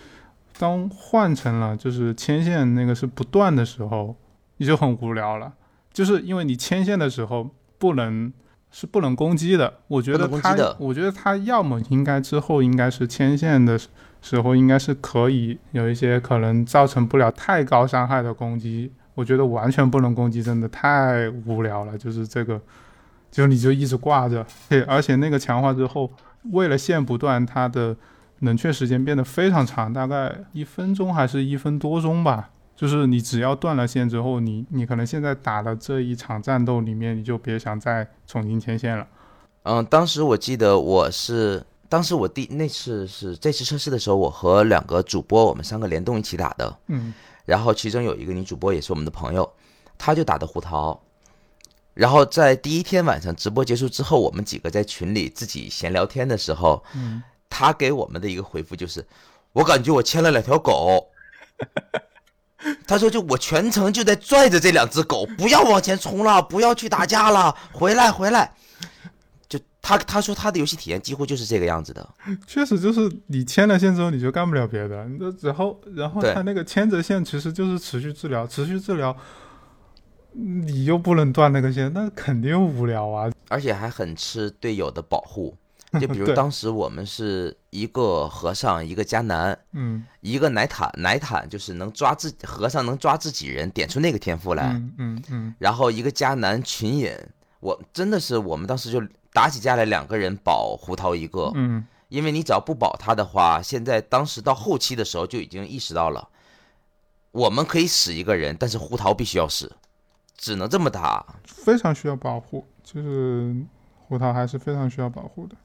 [0.57, 4.15] 当换成了就是牵线那个是不断的时候，
[4.57, 5.53] 你就很无聊了，
[5.91, 8.31] 就是因为你牵线的时候不能
[8.71, 9.81] 是不能攻击的。
[9.87, 13.79] 我觉得他我觉得他要么应该之后应该是牵线的
[14.27, 18.91] 时候，应该是可以有一些可能造成不了太高伤害的攻击。
[19.15, 21.97] 我觉得完全不能攻击，真的太无聊了。
[21.97, 22.59] 就是这个，
[23.31, 26.11] 就你就一直挂着，对，而且那个强化之后，
[26.51, 27.95] 为了线不断，它的
[28.39, 32.49] 冷却时间变得非常长，大概一分钟还是一分多钟吧。
[32.75, 39.07] 就是你只要断了线之后，你你可能现在打的这一场战斗里面，你就别想再重新牵线了。
[39.63, 46.77] 嗯，当时我记得我是，当时我第那次是这次测试的时候，我和两个主播，我们三个联动一起打的。
[46.87, 47.13] 嗯，
[47.45, 49.49] 然后其中有一个女主播也是我们的朋友，
[49.97, 51.01] 她就打的胡桃。
[51.93, 59.05] 然后在第一天晚上直播结束之后，我们几个在群里自己闲聊天的时候，嗯，她给我们的一个回复就是
[59.53, 61.07] ：“我感觉我牵了两条狗。
[62.85, 68.53] ”他说：“就我全程就在拽着这两只狗，不要往前冲了，不要去打架了，回来回来。”
[69.87, 72.07] 就他他说他的游戏体验几乎就是这个样子的。
[72.45, 79.15] 确实就是你牵了线之后你就干不了别的，你然后然后他那个牵着线其实就是持续治疗，持续治疗，
[80.33, 83.31] 你又不能断那个线，那肯定无聊啊。
[83.49, 85.55] 而且还很吃队友的保护。
[86.01, 94.73] 就比如当时我们是一个和尚，一个迦南，嗯一个奶坦，奶坦就是能抓自和尚能抓自己人，点出那个天赋来。
[94.73, 97.13] 嗯嗯嗯然后一个迦南群隐，
[97.61, 99.01] 我真的是我们当时就
[99.37, 106.27] 打起架来，两个人保胡桃一个，嗯因为你只要不保他的话，现在当时到后期的时候就已经意识到了，
[107.29, 109.71] 我们可以使一个人，但是胡桃必须要使，
[110.35, 111.23] 只能这么打。
[111.45, 113.55] 非常需要保护，就是
[114.07, 115.55] 胡桃还是非常需要保护的。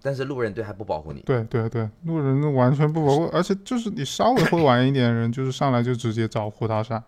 [0.00, 7.02] 但是路人队还不保护你，对对对，路人完全不保护，而且就是你稍微会玩一点的人，就是上来就直接找胡桃杀。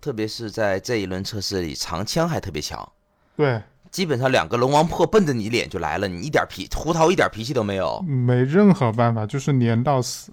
[0.00, 2.92] 特别是在这一轮测试里，长枪还特别强。
[3.36, 8.00] 对，基本上两个龙王破奔着你脸就来了，你一点脾胡桃一点脾气都没有。
[8.02, 10.32] 没任何办法，就是连到死，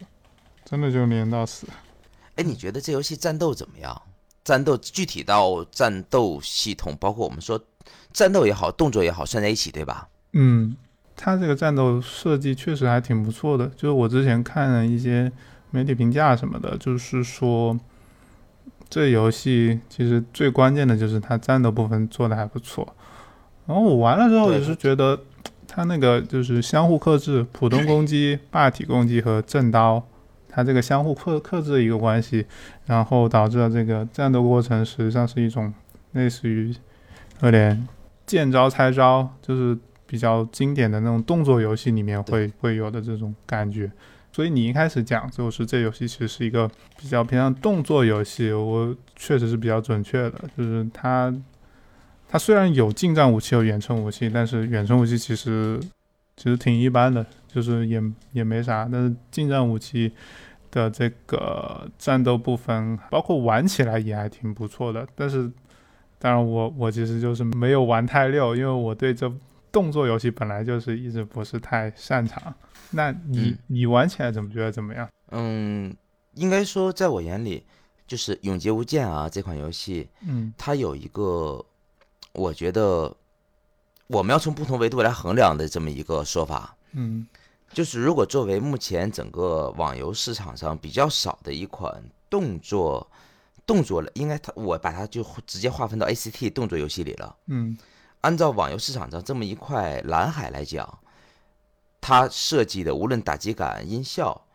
[0.66, 1.68] 真的就连到死。
[2.36, 4.02] 哎，你觉得这游戏战斗怎么样？
[4.44, 7.58] 战斗具体到战斗系统，包括我们说
[8.12, 10.10] 战斗也好，动作也好，算在一起，对吧？
[10.34, 10.76] 嗯，
[11.16, 13.68] 他这个战斗设计确实还挺不错的。
[13.68, 15.32] 就是我之前看了一些
[15.72, 17.80] 媒体评价什么的，就是说
[18.90, 22.94] 这游戏其实最关键的就是它战斗部分做的还不错。
[23.66, 25.20] 然后我玩了之后也是觉得，
[25.68, 30.04] 它那个就是相互克制，普通攻击、 霸体攻击和正刀，
[30.50, 32.46] 它这个相互克克制的一个关系，
[32.86, 35.74] 然后导致了这个战斗过程实际上是一种
[36.12, 36.76] 类似于
[37.42, 37.88] 有点
[38.26, 43.92] 见招拆招，就是比较经典的那种动作游戏里面会会有的这种感觉。
[44.32, 51.34] 所以你一开始讲就是这游戏其实是一个比较偏向动作游戏，我确实是比较准确的，就是它
[52.34, 55.80] 它虽然有近战武器有远程武器，但是远程武器其实
[56.36, 58.90] 其实挺一般的，就是也也没啥。
[58.92, 60.12] 但是近战武器
[60.72, 65.08] 的这个战斗部分，包括玩起来也还挺不错的。
[65.14, 65.48] 但是
[66.18, 69.32] 当然我我其实就是没有玩太溜，因为我对这
[69.72, 72.52] 动作游戏本来就是一直不是太擅长。
[72.90, 75.08] 那你、嗯你玩起来怎么觉得怎么样？
[75.30, 75.96] 嗯，
[76.34, 77.64] 应该说，在我眼里，
[78.08, 81.64] 就是《永劫无间》啊这款游戏，嗯它有一个，
[82.34, 83.16] 我觉得
[84.08, 86.76] 我们要从不同维度来衡量的这么一个说法。
[86.92, 87.26] 嗯
[87.72, 93.10] 就是如果作为目前整个网游市场上比较少的一款动作
[93.66, 97.36] 动作了，应该它我把它就直接划分到 ACT 动作游戏里了。
[97.48, 97.76] 嗯
[98.22, 101.00] 按照网游市场上这么一块蓝海来讲，
[102.00, 104.46] 它设计的无论打击感、音效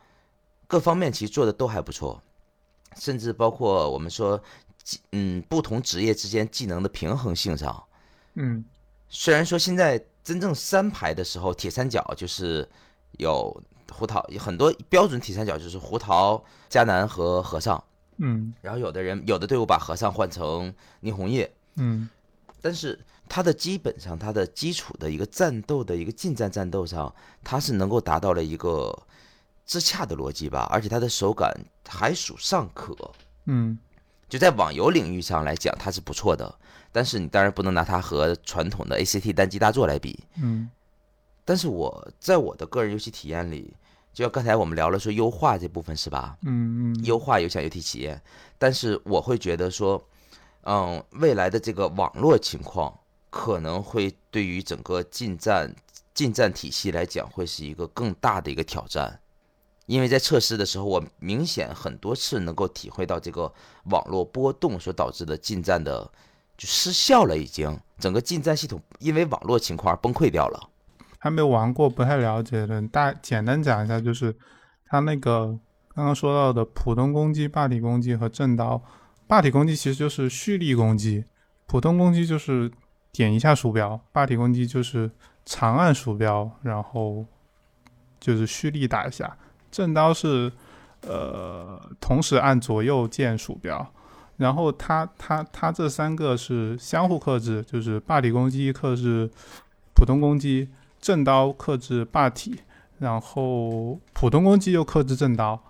[0.67, 2.23] 各方面，其实做的都还不错，
[2.97, 4.45] 甚至包括我们说技，
[5.13, 7.85] 嗯，不同职业之间技能的平衡性上，
[8.35, 8.65] 嗯。
[9.11, 12.69] 虽然说现在真正三排的时候，铁三角就是
[13.13, 17.83] 有胡桃，很多标准铁三角就是胡桃、迦南和和尚，
[18.19, 18.53] 嗯。
[18.61, 22.09] 然后有的人有的队伍把和尚换成霓虹叶，嗯。
[22.61, 22.99] 但是
[23.29, 28.95] 他的基本上他的基础的一个战斗的一个近战战斗上，他是能够达到了一个
[29.65, 31.55] 自洽的逻辑吧，而且他的手感
[31.89, 32.95] 还属尚可。
[33.47, 33.79] 嗯
[34.29, 36.55] 就在网游领域上来讲，它是不错的，
[36.93, 40.19] 但是你当然不能拿它和传统的 ACT 单机大作来比。
[40.37, 40.71] 嗯
[41.45, 43.75] 但是我在我的个人游戏体验里，
[44.13, 46.37] 就像刚才我们聊了说优化这部分是吧？
[46.43, 48.21] 嗯嗯优化有享游戏体验，
[48.59, 50.07] 但是我会觉得说，
[50.65, 52.95] 嗯，未来的这个网络情况
[53.31, 55.75] 可能会对于整个近战
[56.13, 59.19] 近战体系来讲，会是一个更大的一个挑战。
[59.89, 63.51] 因为在测试的时候，我明显很多次能够体会到这个
[63.85, 66.03] 网络波动所导致的近战的
[66.59, 70.69] 就失效了，已经整个近战系统因为网络情况而崩溃掉了。
[71.19, 74.37] 还没玩过，不太了解的，大简单讲一下，就是
[74.87, 75.59] 它那个
[75.95, 78.83] 刚刚说到的普通攻击、霸体攻击和正刀。
[79.27, 81.25] 霸体攻击其实就是蓄力攻击，
[81.67, 82.71] 普通攻击就是
[83.11, 85.11] 点一下鼠标，霸体攻击就是
[85.47, 87.25] 长按鼠标，然后
[88.21, 89.37] 就是蓄力打一下。
[89.71, 90.51] 正刀是
[91.03, 93.87] 呃同时按左右键鼠标，
[94.37, 99.31] 然后它它它这三个是相互克制，就是霸体攻击克制
[99.95, 100.69] 普通攻击，
[101.01, 102.61] 正刀克制霸体，
[102.99, 105.61] 然后普通攻击又克制正刀，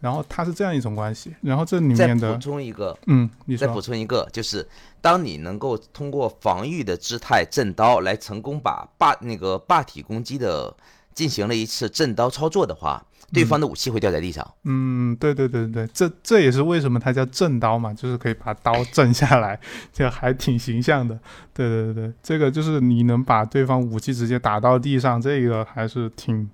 [0.00, 1.34] 然后它是这样一种关系。
[1.40, 4.66] 然后这里再补面的，充一个，嗯，你再补，充一个，就是
[5.00, 10.74] 当你能够通过防御的姿态震刀来成功把霸那个霸体攻击的
[11.14, 14.46] 进行了一次震刀操作的话，对方的武器会掉在地上。
[14.64, 19.58] 嗯，对对对对，这这也是为什么它叫震刀嘛，就是可以把刀震下来，
[19.92, 21.18] 这还挺形象的。
[21.54, 26.48] 对对对对，这个就是你能把对方武器直接打到地上，这个还是挺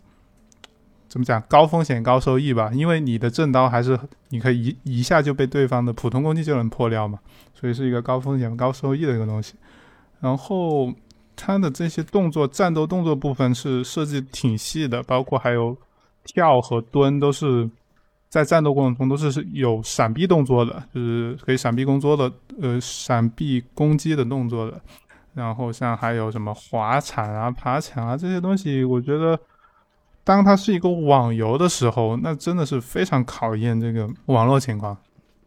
[1.08, 2.70] 怎么讲，高风险高收益吧？
[2.74, 7.18] 因为你的震刀还是你可以一一下就被对方的普通攻击就能破掉嘛，
[7.54, 9.54] 所以是一个高风险高收益的一个东西。
[10.20, 10.92] 然后
[11.36, 15.76] 它的这些动作，战斗动作部分是设计挺细的，包括还有
[16.26, 17.68] 跳和蹲都是
[18.28, 24.80] 在战斗过程中都是是有闪避动作的，就是可以闪避工作的，呃，闪避攻击的动作的。
[25.34, 29.38] 然后像还有什么滑铲啊、爬墙啊这些东西，我觉得
[30.24, 34.96] 当它是一个网游的时候，那真的是非常考验这个网络情况。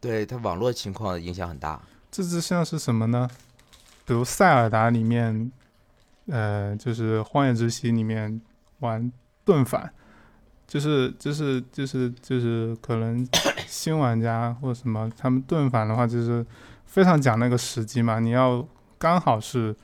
[0.00, 1.80] 对它网络情况影响很大。
[2.10, 3.28] 这就像是什么呢？
[4.06, 5.52] 比如塞尔达里面，
[6.28, 8.40] 呃，就是荒野之息里面
[8.78, 9.12] 玩
[9.44, 9.92] 盾反，
[10.70, 13.28] 就是就是就是就是可能
[13.66, 16.46] 新玩家或什么，他们盾反的话就是
[16.86, 18.64] 非常讲那个时机嘛，你要
[18.96, 19.74] 刚好是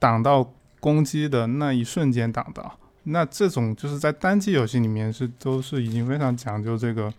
[0.00, 2.76] 挡到攻击的那一瞬间挡到。
[3.04, 7.14] 那这种就是在单机游戏里面是都是已经非常讲究这个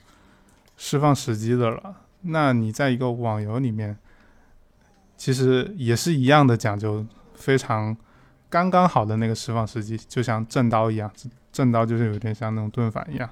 [0.76, 1.96] 释放时机的了。
[2.24, 3.98] 那你在一个网游里面，
[5.16, 7.96] 其实也是一样的讲究，非常
[8.50, 11.12] 刚刚好的那个释放时机，就像正刀一样，
[11.52, 13.30] 正刀就是有点像那种盾反一样。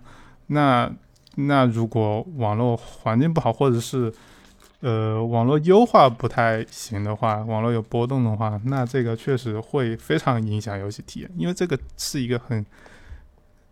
[0.48, 0.92] 那
[1.36, 4.14] 那如果网络环境不好，或者是
[4.82, 12.66] 呃网络优化不太行的话，网络有波动的话，那这个确实会非常影响游戏体验，因为这个是一个很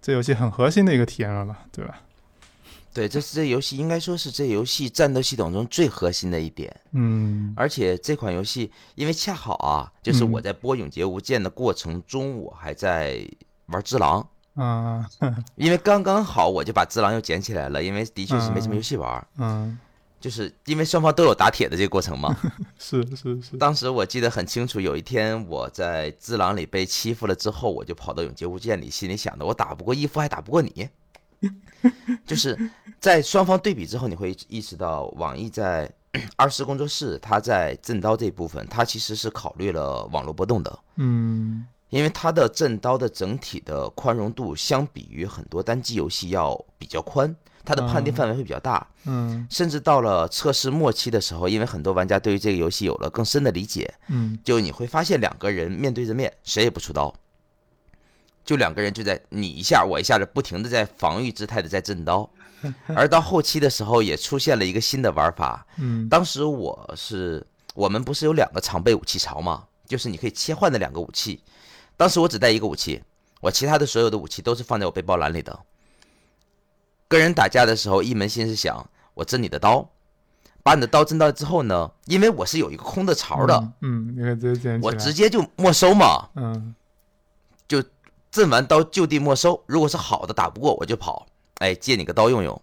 [0.01, 2.01] 这游戏很核心的一个体验了嘛，对吧？
[2.93, 6.73] 对，这是这游戏应该说是这游戏战斗系统中最核心的一点。
[6.91, 13.27] 嗯而且这款游戏，因为恰好啊，就是我在播《永劫无间》的过程中，我还在
[13.65, 14.27] 玩《只狼》，
[14.61, 15.03] 啊
[15.55, 19.75] 因为刚刚好我就把《只狼》又捡起来了，因为的确是没什么游戏玩，嗯，
[20.21, 22.37] 就是因为双方都有打铁的这个过程嘛。
[22.77, 30.87] 是是是，当时我记得很清楚，有一天我在《只狼》里被欺负了之后，我就跑到《永劫无间》里，心里想的，我打不过义父，还打不过你。
[32.25, 32.57] 就是
[32.99, 35.91] 在双方对比之后，你会意识到，网易在
[36.37, 41.65] 二十工作室，它在震刀这部分，它其实是考虑了网络波动的，嗯。
[41.89, 49.45] 因为它的震刀的整体的宽容度相比于很多单机游戏要比较宽，它的判定范围会比较大，嗯。
[49.47, 54.39] 甚至到了测试末期的时候，因为很多玩家对于这个游戏有了更深的理解，嗯。
[54.43, 57.13] 就你会发现两个人面对着面，谁也不出刀，
[58.45, 62.29] 就两个人就在你一下我一下的不停的在防御姿态的在震刀，
[62.95, 65.65] 而到后期的时候也出现了一个新的玩法。
[65.77, 69.63] 嗯当时我是我们不是有两个常备武器槽吗？
[69.87, 71.41] 就是你可以切换的两个武器。
[71.95, 73.01] 当时我只带一个武器，
[73.41, 75.57] 我其他的所有的武器都是放在我背包篮里的。
[77.07, 79.87] 跟人打架的时候，一门心思想我震你的刀，
[80.63, 86.27] 把你的刀震到之后呢，因为我是有一个空的槽的，嗯，嗯，你可以直接捡起我，直接就没收嘛。
[86.35, 86.73] 嗯
[88.33, 91.27] 震完刀就地没收，如果是好的打不过我就跑，
[91.59, 92.59] 哎，借你个刀用用。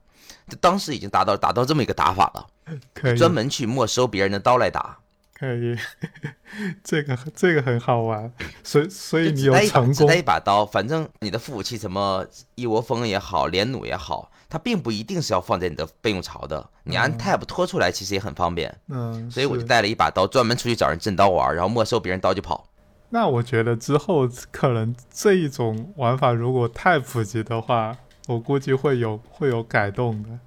[0.48, 2.44] 这当时已经达到达到这么一个打法了，
[2.92, 4.98] 可以专门去没收别人的刀来打。
[5.32, 5.78] 可以，
[6.82, 8.30] 这个这个很好玩，
[8.64, 18.76] 所以所以你有就只带一把成功只带，一把刀，反正你的副武器什么一窝蜂也好，连弩也好，它并不一定是要放在你的备用槽的，你按嗯 tab 拖出来其实也很方便。
[18.88, 22.66] 嗯，所以我就带了一把刀，专门出去找人震刀玩，然后没收别人刀就跑。
[23.10, 27.96] 那我觉得之后可能这一种玩法如果太普及的话，
[28.28, 30.38] 我估计会有会有改动的，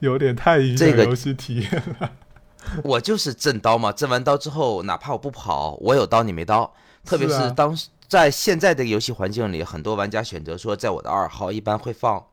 [0.00, 2.12] 有点太影响这个游戏体验了。
[2.84, 6.70] 我就是震刀嘛，震完刀之后，哪怕我不跑，我有刀你没刀。
[7.06, 12.26] 特别是当时在现在的游戏环境里，很多玩家选择说，在我的二号一般会放，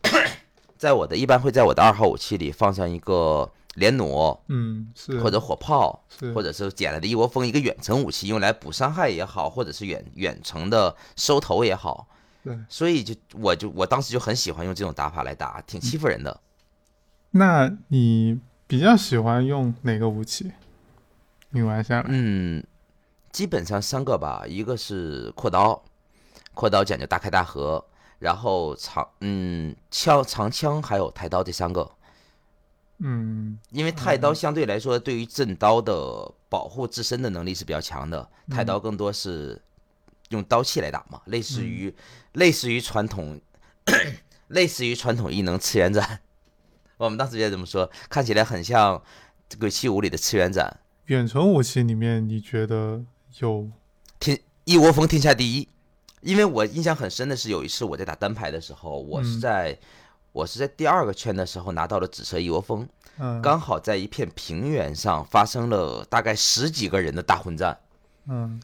[0.78, 12.06] 在我的一般会在我的二号武器里放上一个连弩嗯，是或者火炮，是或者是捡来的一窝蜂一个远程武器，用来补伤害也好，或者是远远程的收头也好。
[12.44, 12.56] 对。
[12.68, 16.38] 所以就我就我当时就很喜欢用这种打法来打，挺欺负人的。
[17.30, 20.52] 那你比较喜欢用哪个武器？
[21.50, 22.62] 你玩下来，嗯，
[23.32, 25.82] 基本上三个吧，一个是阔刀，
[26.54, 27.84] 阔刀讲究大开大合，
[28.18, 31.90] 然后长嗯枪长枪还有抬刀这三个，
[33.00, 33.58] 嗯。
[33.70, 39.60] 因为太刀相对来说对于震刀的保护自身的能力是比较强的，太刀更多是
[40.30, 41.94] 用刀器来打嘛，类似于
[42.32, 43.40] 类似于传统
[44.48, 46.20] 类似于传统异能次元斩，
[46.98, 49.02] 我们当时也怎么说，看起来很像
[49.58, 53.04] 《鬼泣五》里的次元斩，远程武器里面你觉得
[53.38, 53.68] 有？
[54.18, 55.68] 天一窝蜂天下第一，
[56.20, 59.40] 因为我印象很深的是有一次我在打单排的时候，我是嗯。
[59.40, 59.78] 在、
[60.32, 62.86] 我是在第二个圈的时候拿到了紫色一窝蜂，
[63.18, 67.78] 嗯，刚好在一片平原上发生了大概十几个人的大混战。
[68.26, 68.60] 嗯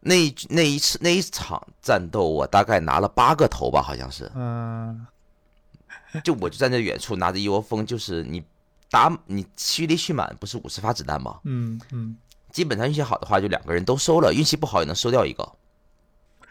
[0.00, 4.30] 那一那一次那一场战斗，我大概拿了八个头吧，好像是。
[4.34, 5.06] 嗯
[6.22, 8.44] 就我就站在远处拿着一窝蜂，就是你
[8.90, 11.40] 打你蓄力蓄满，不是五十发子弹吗？
[11.44, 12.16] 嗯嗯，
[12.52, 15.52] 基本上运气好的话，就两个人都收了；运气不好也能收掉一个。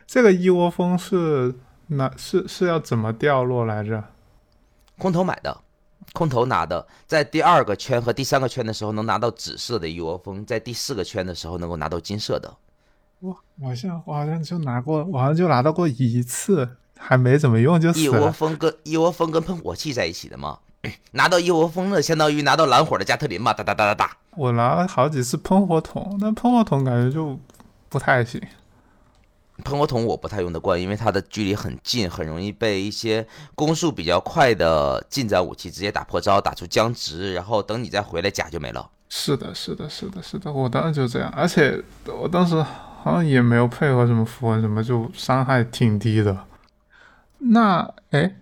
[0.05, 1.55] 这个一窝蜂是
[1.87, 4.03] 哪是是要怎么掉落来着？
[4.97, 5.57] 空投买的，
[6.13, 12.53] 空投拿的，在第二个圈和第三个圈的时候能拿到紫色的一窝蜂，在第四个圈的时候能够拿到金色的。
[13.19, 18.31] 我我好像我好像就拿过，我好像就拿到过一次，还没怎么用就死了一窝。
[18.31, 20.59] 蜂跟一窝蜂跟喷火器在一起的嘛，
[21.11, 24.17] 拿到一窝蜂的相当于拿到蓝火的加特林嘛，哒哒哒哒哒。
[24.31, 27.39] 我拿了好几次喷火筒，但喷火筒感觉就
[27.89, 28.41] 不太行。
[29.63, 33.25] 喷火筒我不太用得惯，因为它的距离很近，很容易被一些
[33.55, 38.89] 攻速比较快的近战武器直接打破招，打出僵直，然后等你再回来甲就没了。
[39.07, 46.37] 是的，是的，是的，是的，我当时就这样，而且我当时好像也没有配合什么符文什么，就伤害挺低的。
[47.37, 48.35] 那哎，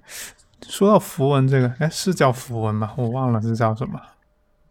[0.67, 2.93] 说到符文这个，哎，是叫符文吗？
[2.95, 3.99] 我忘了是叫什么。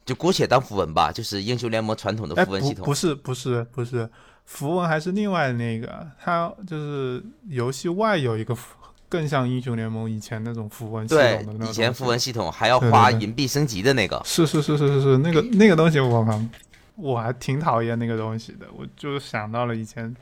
[0.05, 2.85] 就姑且当符文吧，就是英雄联盟传统的哎，符文系统。
[2.85, 4.09] 不不是不是不是，
[4.45, 8.77] 符文还是另外那个，它就是游戏外有一个符
[9.09, 16.41] 更像英雄联盟以前那种符文系统的那，种以前符文系统还要花银币升级的那个，是是是是是是，那个那个东西我靠，
[16.97, 18.67] 我还挺讨厌那个东西的。
[18.77, 20.15] 我就想到了以前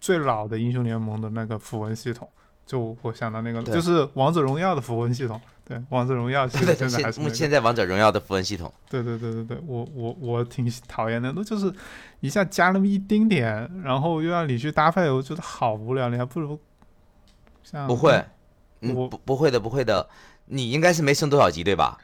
[0.00, 2.28] 最老的英雄联盟的那个符文系统，
[2.66, 5.40] 就我想到那个对就是王者荣耀的符文系统。
[5.68, 7.22] 对，王者荣耀现在，现现在。
[7.22, 11.70] 目现在王者荣耀的符文系统，对对对对对，我我我挺讨厌的，那就是
[12.20, 16.08] 一下加那么一丁点，然后又让你去搭配，我觉得好无聊。
[16.08, 16.58] 你还不如
[17.62, 18.24] 像不会，
[18.80, 20.08] 嗯，我不不会的，不会的，
[20.46, 21.98] 你应该是没升多少级对吧？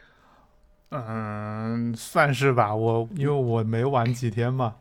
[0.90, 2.74] 嗯，算是吧。
[2.74, 4.74] 我因为我没玩几天嘛，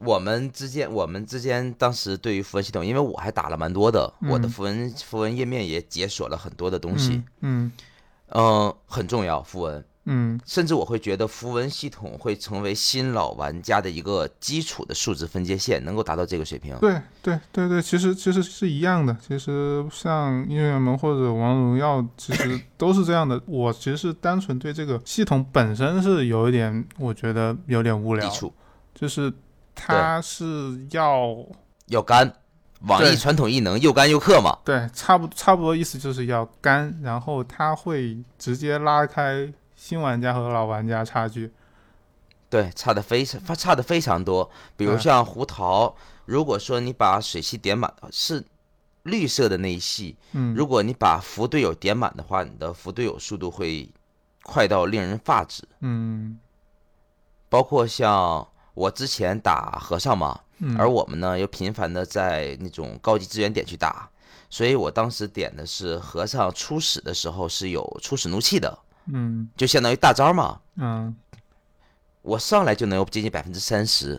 [0.00, 7.70] 我们之间，我们之间当时对于符文系统，因为我还打了蛮多的，我的嗯符文符文页面也解锁了很多的东西，嗯
[8.28, 16.80] 嗯、很重要符文，嗯甚至我会觉得符文系统会成为新老玩家的一个基础的数值分界线，能够达到这个水平嗯，。
[16.80, 19.14] 对对对对，其实其实是一样的。
[19.20, 23.38] 其实像英雄联盟或者王者荣耀，其实都是这样的。
[23.46, 28.54] 我其实是单纯对这个系统本身是有一点，我觉得有点无聊基，础
[28.94, 29.30] 就是
[29.86, 31.36] 它是要
[31.86, 32.32] 要干，
[32.82, 34.58] 网易传统异能又干又氪嘛。
[34.64, 41.52] 对，差不差不多意思就是要干，然后它会直接拉开新玩家和老玩家差距。
[42.48, 44.50] 对，差的非常差的非常多。
[44.76, 48.44] 比如像胡桃，如果说你把水系点满是
[49.04, 53.88] 绿色的那一系，嗯，如果你把扶队友点满的话，你的扶队友速度会
[54.42, 55.62] 快到令人发指。
[55.80, 56.38] 嗯
[57.48, 58.46] 包括像
[58.80, 64.08] 我之前打和尚嘛，嗯，而我们呢又频繁的在那种高级资源点去打，
[64.48, 68.78] 所以我当时点的是和尚初始的时候是有初始怒气的，
[69.12, 70.60] 嗯就相当于大招嘛。
[70.76, 71.14] 嗯
[72.22, 74.18] 我上来就能有接近百分之三十，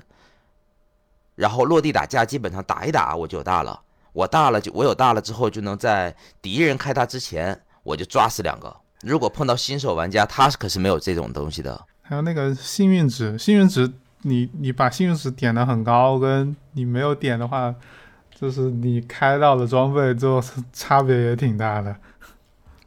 [1.33, 3.81] 然后落地打架基本上打一打我就有大了，
[4.13, 8.75] 我大了就我有大了之后就能在敌人开大之前我就抓死两个。
[9.01, 11.83] 如果碰到新手玩家，他可是没有这种东西的。
[12.03, 13.91] 还有那个幸运值，幸运值
[14.23, 17.73] 你你把幸运值点的很高，跟你没有点的话，
[18.33, 20.41] 就是你开到的装备就
[20.73, 21.95] 差别也挺大的。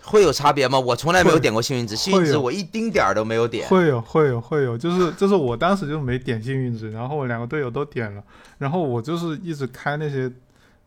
[0.07, 0.79] 会有差别吗？
[0.79, 3.67] 我从来没有点过幸运值，幸运值我一丁点儿都没有点。
[3.69, 8.23] 会有会有会有，就是就是我当时就没点幸运值，然后我两个队友都点了，
[8.59, 10.31] 然后我就是一直开那些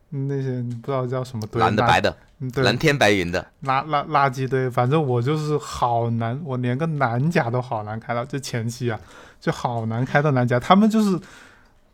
[0.10, 2.16] 那些不知道叫什么队，蓝的白的，
[2.56, 9.00] 蓝天白云的，垃垃垃圾堆，反正我就是好难，我连个男甲都好难开到，就前期啊，
[9.40, 10.60] 就好难开到男甲。
[10.60, 11.20] 他们就是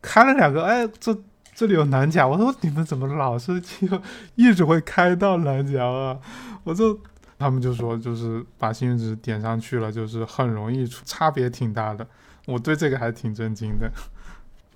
[0.01, 1.17] 开了两个，哎，这
[1.55, 3.87] 这里有男甲，我说你们怎么老是就
[4.35, 6.19] 一直会开到男甲啊？
[6.65, 6.99] 我就
[7.39, 12.05] 他们就说就是把幸运值点上去了，就是很容易出差别挺大的。
[12.47, 13.89] 我对这个还挺震惊的。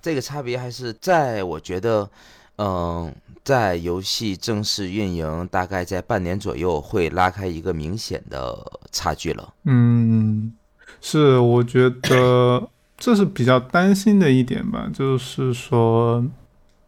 [0.00, 2.08] 这个差别还是在我觉得，
[2.58, 8.56] 嗯，在游戏正式运营大概在半年左右会拉开一个明显的
[8.92, 9.54] 差距了。
[9.64, 10.52] 嗯，
[11.00, 16.24] 是，我觉得这是比较担心的一点吧，就是说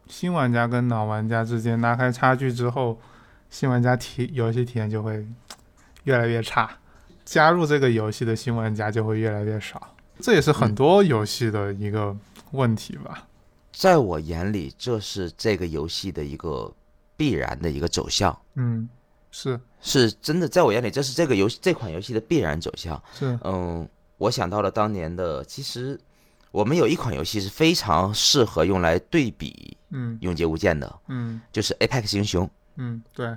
[0.07, 2.99] 新玩家跟老玩家之间拉开差距之后，
[3.49, 5.25] 新玩家体游戏体验就会
[6.03, 6.69] 越来越差，
[7.23, 12.13] 加入这个游戏的新玩家就会越来越少，这也是很嗯多游戏的一个
[12.51, 13.25] 问题吧。
[13.81, 16.71] 在我眼里，这是这个游戏的一个
[17.17, 18.87] 必然的一个走向，嗯，
[19.31, 23.01] 是是真的，在我眼里，这是这个游戏这款游戏的必然走向。
[23.11, 25.99] 是，嗯，我想到了当年的，其实
[26.51, 32.47] 我们有一款游戏是非常适合用来对比嗯《永劫无间》的，嗯就是 Apex 英雄。
[32.75, 33.35] 嗯，对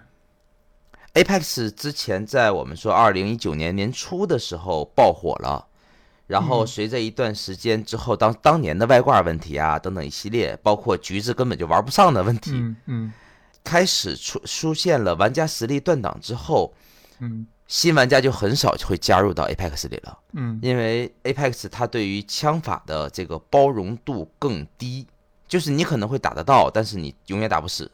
[1.14, 5.66] ，Apex 之前在我们说二零一九年年初的时候爆火了，
[6.26, 6.66] 然后嗯。
[6.66, 13.12] 随着一段时间之后，当当年的外挂问题啊等等一系列，包括橘子根本就玩不上的问题，嗯嗯。
[13.62, 16.74] 开始出出现了玩家实力断档之后，
[17.20, 17.46] 嗯。
[17.66, 20.58] 新玩家就很少会加入到 Apex 里了，嗯。
[20.62, 25.06] 因为 Apex 它对于枪法的这个包容度更低，
[25.48, 27.90] 就是你可能会打得到，但是你永远打不死，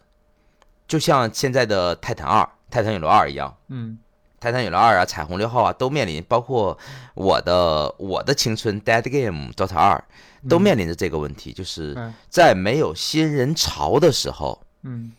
[0.88, 3.56] 就像现在的泰坦二、泰坦陨落二一样。
[3.68, 3.96] 嗯
[4.40, 6.76] 泰坦陨落二啊、彩虹六号啊，都面临，包括
[7.14, 10.02] 我的我的青春 Dead Game Dota 二，
[10.48, 11.94] 都面临着这个问题，就是，
[12.30, 15.12] 在没有新人潮的时候，嗯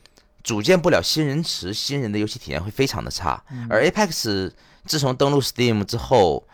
[0.44, 3.44] 组建不了新人池，新人的游戏体验会非常的差。
[3.52, 4.52] 嗯而 Apex
[4.88, 6.48] 自从登陆 Steam 之后，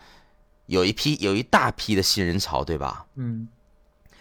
[0.66, 3.06] 有一批有一大批的新人潮，对吧？
[3.14, 3.48] 嗯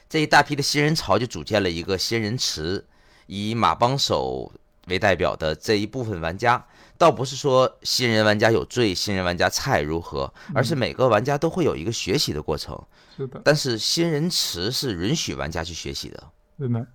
[0.07, 2.85] 这一大批的新人潮就组建了一个新人池，
[3.25, 4.49] 以马帮手
[4.85, 6.65] 为代表的这一部分玩家，
[6.97, 12.79] 倒不是说新人玩家有罪，新人玩家菜如何，而是每个玩家都会有一个学习的过程。
[13.15, 16.23] 是的，但是新人池是允许玩家去学习的。
[16.59, 16.85] 真的，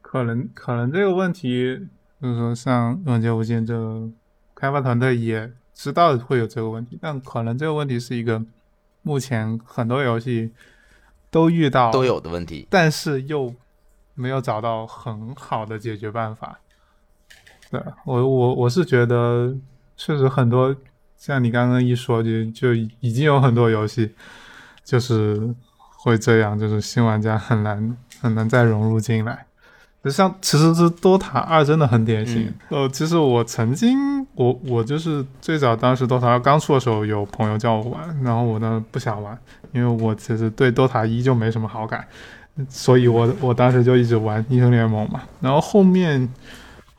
[0.00, 1.88] 可能可能这个问题
[2.20, 4.08] 就是说，像《永劫无间》这个
[4.54, 8.42] 开发团队也知道会有这个问题，但可能这个问题是一个
[9.02, 10.52] 目前很多游戏
[11.30, 13.54] 都遇到都有的问题，但是又
[14.14, 16.60] 没有找到很好的解决办法。
[17.72, 19.52] 对我我我是觉得，
[19.96, 20.76] 确实很多
[21.16, 24.12] 像你刚刚一说，就就已经有很多游戏
[24.84, 25.54] 就是
[25.96, 29.46] 会这样，就是新玩家很难很难再融入进来。
[30.04, 32.52] 就像其实是 DOTA 二真的很典型。
[32.70, 39.38] 呃，其实我曾经我我就是最早当时 DOTA 二刚出的时候，有朋友叫我玩，然后我呢不想玩，
[39.72, 42.04] 因为我其实对 DOTA 一就没什么好感，
[42.68, 45.22] 所以我我当时就一直玩英雄联盟嘛。
[45.40, 46.28] 然后后面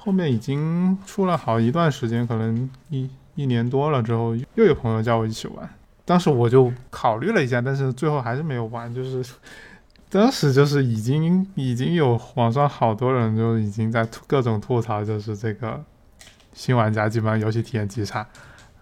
[0.04, 5.70] 后面已经出了好一段时间，可能一一年多了之后，又有朋友叫我一起玩。
[6.04, 9.24] 当时我就考虑了一下，但是最后还是没有玩，就是
[10.12, 15.82] 当时就是已经已经有网上好多人就已经在吐各种吐槽，就是这个
[16.52, 18.28] 新玩家基本上游戏体验极差，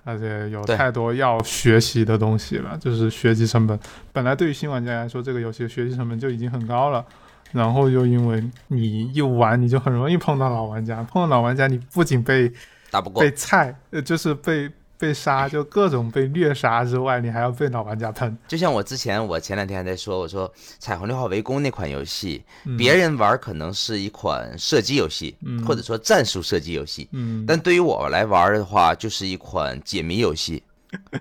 [0.04, 3.80] 而且有太多要学习的东西了，就是学习成本。
[4.12, 7.06] 本来对于新玩家来说，这个游戏的学习成本就已经很高了。
[7.52, 12.52] 然后又因为你一玩，你就很容易碰到老玩家，碰到老玩家，你不仅被
[12.90, 13.32] 打不过被。
[13.32, 18.38] 菜，呃，就是被被杀， 就各种被虐杀之外，你还要被老玩家喷。
[18.48, 20.48] 就像我之前，我前两天还在说，我说
[20.80, 30.62] 《彩虹六号围攻》那款游戏，嗯别人玩可能是一款射击游戏，嗯或者说战术射击游戏，嗯，但对于我来玩的话，就是一款解谜游戏，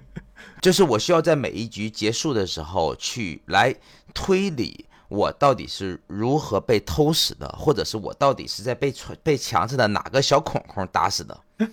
[0.60, 3.74] 就是我需要在每一局结束的时候去来
[4.12, 11.40] 推理我到底是如何被偷死的，或者是我到底是在被传被墙上的哪个小孔孔打死的。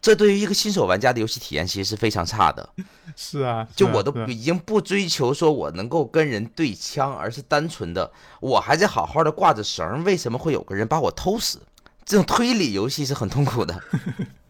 [0.00, 2.68] 这对于一个新手玩家的游戏体验其实是非常差的。
[3.14, 8.10] 是啊，就我都已经不追求说我能够跟人对枪，而是单纯的
[8.40, 11.60] 我还在好好的挂着绳，为什么会有个人把我偷死？
[12.04, 13.78] 这种推理游戏是很痛苦的。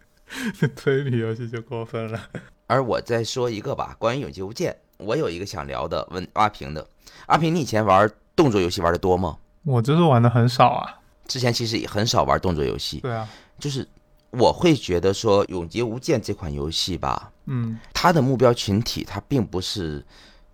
[0.77, 2.31] 推理游戏就过分了。
[2.67, 4.73] 而我再说一个吧，关于《永劫无间》，
[5.05, 6.85] 我有一个想聊的，问阿平的。
[7.27, 9.39] 阿平，你以前玩动作游戏玩的多吗？
[9.65, 11.01] 我就是玩的很少啊。
[11.27, 13.27] 之前其实也很少玩动作游戏，对啊，
[13.59, 13.89] 就是
[14.31, 17.79] 我会觉得说《永劫无间》这款游戏吧，嗯。
[17.95, 20.05] 它的目标群体它并不是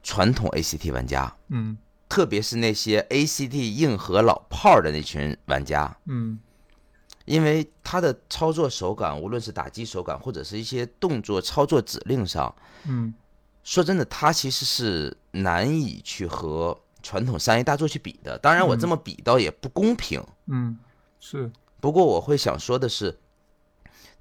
[0.02, 1.76] 传统 ACT 玩家，嗯。
[2.08, 6.38] 特别是那些 ACT 硬核老炮儿的那群玩家，嗯。
[7.24, 12.52] 因为它的操作手感，无论是打击手感或者是一些动作操作指令上，
[12.88, 13.12] 嗯
[13.62, 18.38] 说真的，它其实是难以去和传统商业大作去比的。
[18.38, 20.22] 当然，我这么比倒也不公平。
[20.46, 20.78] 嗯，
[21.18, 21.50] 是，
[21.80, 23.18] 不过我会想说的是，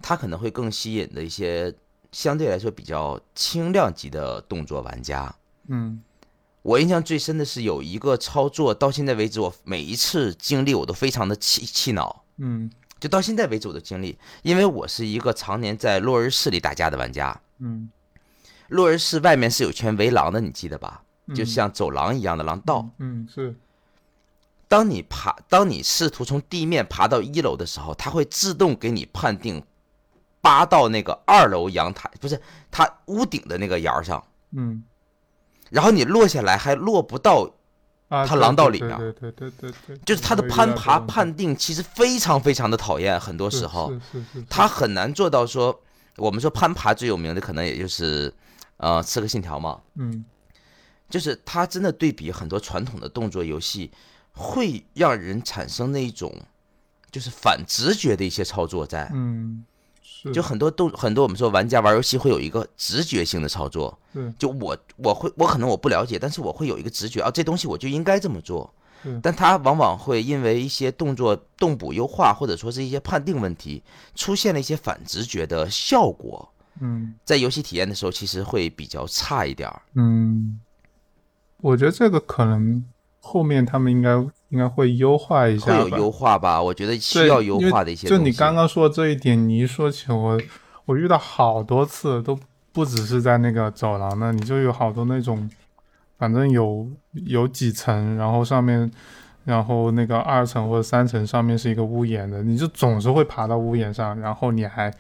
[0.01, 1.73] 它可能会更吸引的一些
[2.11, 5.33] 相对来说比较轻量级的动作玩家。
[5.67, 6.01] 嗯
[6.61, 12.23] 我印象最深的是有一个操作，到现在为止，我每一次经历我都非常的气气恼。
[12.37, 12.69] 嗯
[12.99, 17.41] 就到现在为止我的经历，因为我是一个常年在落日市里打架的玩家。
[17.59, 17.89] 嗯，
[18.69, 21.03] 落日市外面是有圈围廊的，你记得吧？
[21.27, 21.35] 嗯。
[21.35, 22.89] 就像走廊一样的廊道。
[22.97, 23.55] 嗯是，
[24.67, 29.63] 当你爬，当你试图从地面爬到一楼的时候，它会自动给你判定
[30.41, 32.41] 扒到那个二楼阳台，不是
[32.71, 34.83] 它屋顶的那个檐儿上，嗯。
[35.69, 37.47] 然后你落下来还落不到
[38.07, 38.97] 啊，他对狼道里面。
[38.97, 43.91] 对对对对对对，就是它的攀爬判定其实非常非常的讨厌，很多时候。
[44.11, 45.79] 是是是，他很难做到说，
[46.17, 48.33] 我们说攀爬最有名的可能也就是，
[48.79, 50.25] 呃，《刺客信条》嘛，嗯。
[51.09, 53.89] 就是它真的对比很多传统的动作游戏，
[54.31, 56.31] 会让人产生那一种
[57.09, 59.09] 就是反直觉的一些操作在。
[59.11, 59.65] 嗯
[60.03, 60.31] 是。
[60.31, 68.71] 就很多动很多我们说玩家玩游戏会有一个直觉性的操作，是就我我会我可能我不了解，但是我会有一个直觉啊，这东西我就应该这么做。
[69.01, 69.19] 是。
[69.23, 73.81] 但它往往会因为一些动作动补优化，或者说是一些判定问题，
[74.13, 79.81] 出现了一些反直觉的效果，嗯在游戏体验的时候其实会比较差一点儿。
[79.95, 80.59] 嗯，
[81.61, 82.83] 我觉得这个可能
[83.19, 84.11] 后面他们应该
[84.49, 86.61] 应该会优化一下吧会有优化吧？
[86.61, 88.17] 我觉得需要优化的一些就。
[88.17, 90.39] 你刚刚说的这一点，你一说起我，
[90.85, 92.39] 我遇到好多次，都
[92.71, 95.49] 不只是在那个走廊那里，就有好多那种，
[96.17, 96.87] 反正有
[97.25, 98.89] 有几层，然后上面，
[99.43, 104.91] 然后那个二层或者三层上面是一个屋檐的，你就总是会爬到屋檐上，然后你还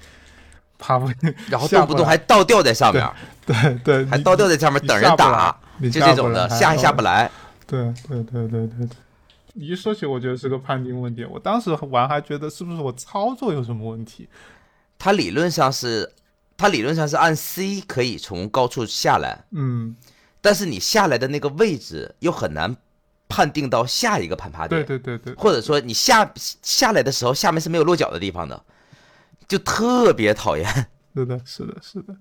[0.79, 1.07] 爬不，
[1.51, 3.07] 然后动不动还倒吊在上面，
[3.45, 7.29] 对对，还倒吊在上面等人打，就这种的下还下不来。
[7.67, 8.97] 对对对对对对，
[9.53, 11.23] 你一说起，我觉得是个判定问题。
[11.25, 14.27] 我当时玩还觉得是不是我操作有什么问题？
[14.97, 16.11] 它理论上是，
[16.57, 19.95] 它理论上是按 C 可以从高处下来，嗯，
[20.41, 22.75] 但是你下来的那个位置又很难
[23.27, 28.61] 判定到下一个攀爬点，对对对对，或者说你下下来的时候下面是没有落脚的地方的，
[29.49, 30.65] 就特别讨厌。
[31.13, 32.15] 是的，是的，是的。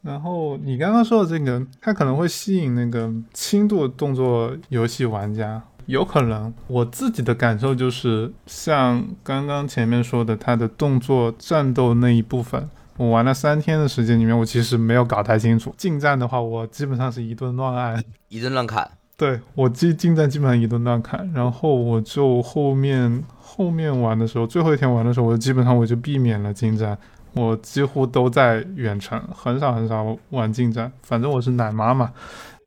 [0.00, 6.52] 然后你刚刚说的这个，它可能会吸引那个轻度动作游戏玩家，有可能。
[6.66, 15.74] 我自己的感受就是，像刚刚前面说的，它的动作战斗那一部分，我玩了三天的时间里面，我其实没有搞太清楚。
[15.76, 18.04] 近战的话，我基本上是一顿乱按。
[18.28, 26.98] 一顿乱砍，对我近近战基本上一顿乱砍，然后我就后面后面玩的时候，最后一天玩的时候，我基本上我就避免了近战，
[27.34, 30.90] 我几乎都在远程，很少很少玩近战。
[31.02, 32.12] 反正我是奶妈嘛，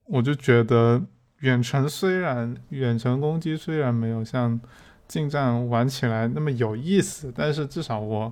[0.06, 1.02] 我就觉得
[1.40, 4.58] 远程虽然远程攻击虽然没有像
[5.06, 8.32] 近战玩起来那么有意思，但是至少我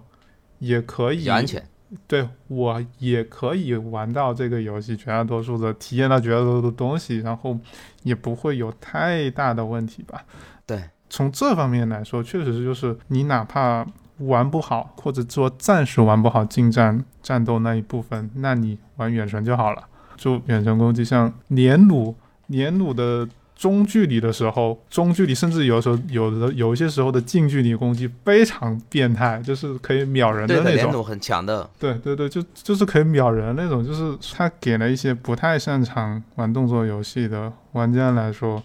[0.59, 1.61] 也可以安全。
[2.07, 7.57] 对我也可以玩到这个游戏绝大多数的体验到绝大多数的东西，然后
[8.03, 10.23] 也不会有太大的问题吧。
[10.65, 13.85] 对，从这方面来说，确实是就是你哪怕
[14.19, 19.83] 玩不好，或者说暂时玩不好近战战斗那一部分，那你玩远程就好了。
[20.17, 22.15] 就远程攻击，像连弩，
[22.47, 23.27] 连弩的
[23.65, 30.75] 中距离的时候，中距离甚至有时候有的有一些时候的近距离攻击非常变态，就是可以秒人的那种。
[30.75, 38.61] 连弩很强的，对对对，就就是可以秒人那种，就是他给了一些不太擅长玩动作游戏的玩家来说，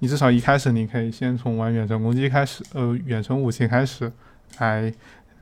[0.00, 4.12] 你至少一开始你可以先从玩远程攻击开始，呃，远程武器开始，
[4.58, 4.92] 来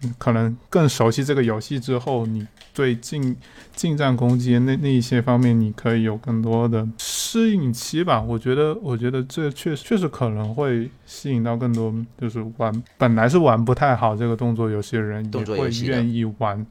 [0.02, 3.36] 嗯可能更熟悉这个游戏之后，你对近
[3.74, 6.86] 近战攻击那那一些方面，你可以有更多的
[7.30, 8.20] 适应期吧。
[8.20, 16.66] 我觉得，我觉得这确实确实可能会吸引到更多，就是玩本来是玩不太好这个动作游戏的人，也动作会愿意玩，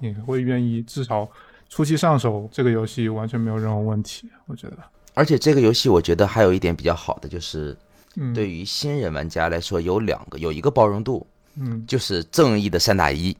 [0.00, 1.28] 也会愿意至少
[1.68, 4.28] 初期上手这个游戏完全没有任何问题。
[4.46, 4.76] 我觉得，
[5.14, 7.76] 而且这个游戏我觉得还有一点比较好的就是，
[8.16, 11.26] 嗯，对，于新人玩家来说有两个，有一个包容度，
[11.56, 13.36] 嗯就是正义的三打一，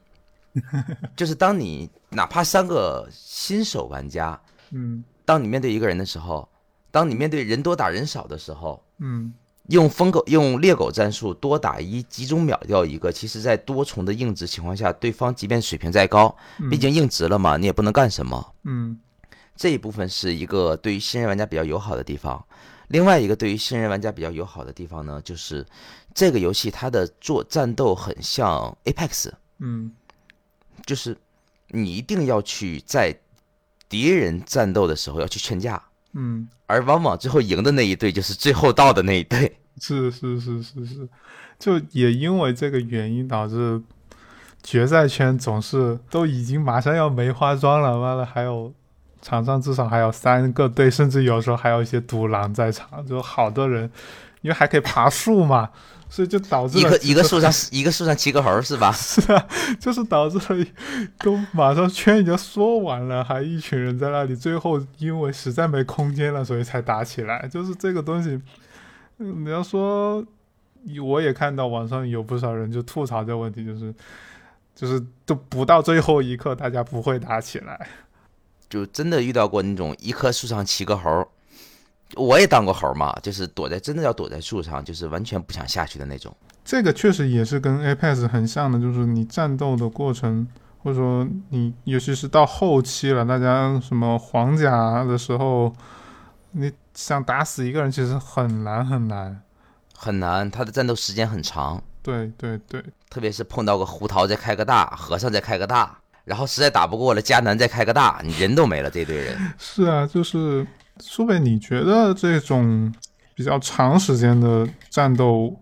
[1.15, 4.37] 就是当你哪怕三个新手玩家，
[4.71, 6.49] 嗯当你面对一个人的时候，
[6.89, 9.31] 当你面对人多打人少的时候，嗯。
[9.67, 18.55] 用疯狗用猎狗战术多打一，集中秒掉一个，其实在多重的硬直情况下，对方即便水平再高，嗯，毕竟硬直了嘛，你也不能干什么。
[18.63, 18.99] 嗯。
[19.55, 22.43] 这一部分是一个对于新人玩家比较友好的地方。
[22.87, 25.63] 另外一个对于新人玩家比较友好的地方呢，就是
[26.15, 29.91] 这个游戏它的做战斗很像 Apex，嗯。
[30.87, 31.15] 就是
[31.67, 33.15] 你一定要去在
[33.89, 35.81] 敌人战斗的时候要去劝架，
[36.13, 39.57] 嗯，而往往最后赢的那一队就是最后到的那一队。
[39.81, 41.09] 是是是是是，
[41.57, 43.81] 就也因为这个原因导致
[44.61, 48.73] 决赛圈总是都已经马上要梅花桩了，完了还有
[49.21, 53.89] 场上至少还有三个队，甚至有时候还有一些独狼在场，就好多人，
[54.41, 55.69] 因为还可以爬树嘛，
[56.09, 58.91] 所以就导致一个一个树上一个树上七个猴是吧？
[58.97, 59.47] 是啊，
[59.79, 60.65] 就是导致了
[61.19, 67.47] 都马上圈已经说完了，还一群人在那里，最后因为实在没空间了，所以才打起来。
[67.47, 68.41] 就是这个东西，
[69.19, 70.25] 嗯你要说，
[71.03, 73.93] 我也看到网上有不少人就吐槽这个问题，就是
[74.75, 77.87] 就是都不到最后一刻，大家不会打起来。
[78.69, 81.27] 就真的遇到过那种一棵树上七个猴，
[82.15, 86.35] 我也当过猴嘛，就是躲在真的要躲在树上，就是完全不想下去的那种。
[86.65, 90.47] 这个确实也是跟 Apex 很像的，就是你战斗的过程，
[90.83, 95.73] 或者说你尤其是到后期了，大家什么黄甲的时候，
[96.51, 99.41] 你想打死一个人其实很难很难。
[99.95, 101.81] 很难，他的战斗时间很长。
[102.01, 109.37] 对对对，特别是碰到个胡桃再开个大，和尚再开个大，然后实在打不过了，迦南再开个大，你人都没了，这堆人。
[109.59, 110.65] 是啊，就是
[110.99, 112.93] 苏北，你觉得这种
[113.33, 115.55] 比较长时间的战斗，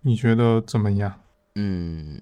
[0.00, 1.12] 你觉得怎么样？
[1.54, 2.20] 嗯，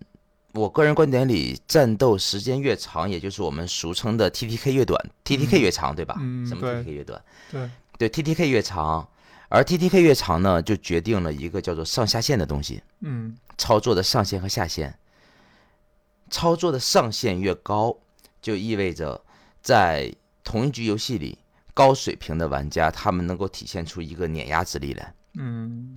[0.55, 6.17] 我个人观点里，战斗时间越长，也就是我们俗称的 T T K 越短，T T K 越长，对吧？
[6.21, 7.23] 嗯，什么 T T K 越短？
[7.51, 9.09] 对对，T T K 越长。
[9.51, 12.83] 而 T T K 越长呢，就决定了一个叫做上下限的东西。
[13.01, 14.99] 嗯，操作的上限和下限，
[16.29, 17.97] 操作的上限越高，
[18.43, 19.23] 就意味着
[19.63, 21.39] 在同一局游戏里，
[21.79, 25.15] 高水平的玩家他们能够体现出一个碾压之力来。
[25.35, 25.97] 嗯，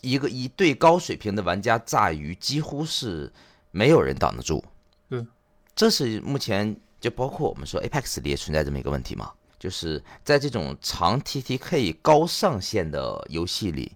[0.00, 3.32] 一个一对高水平的玩家炸鱼，几乎是
[3.72, 4.64] 没有人挡得住。
[5.10, 5.26] 嗯，
[5.74, 9.32] 这是目前就包括我们说 Apex 里也存在这么一个问题嘛。
[9.58, 13.90] 就是在这种长 TTK 高上限的游戏里，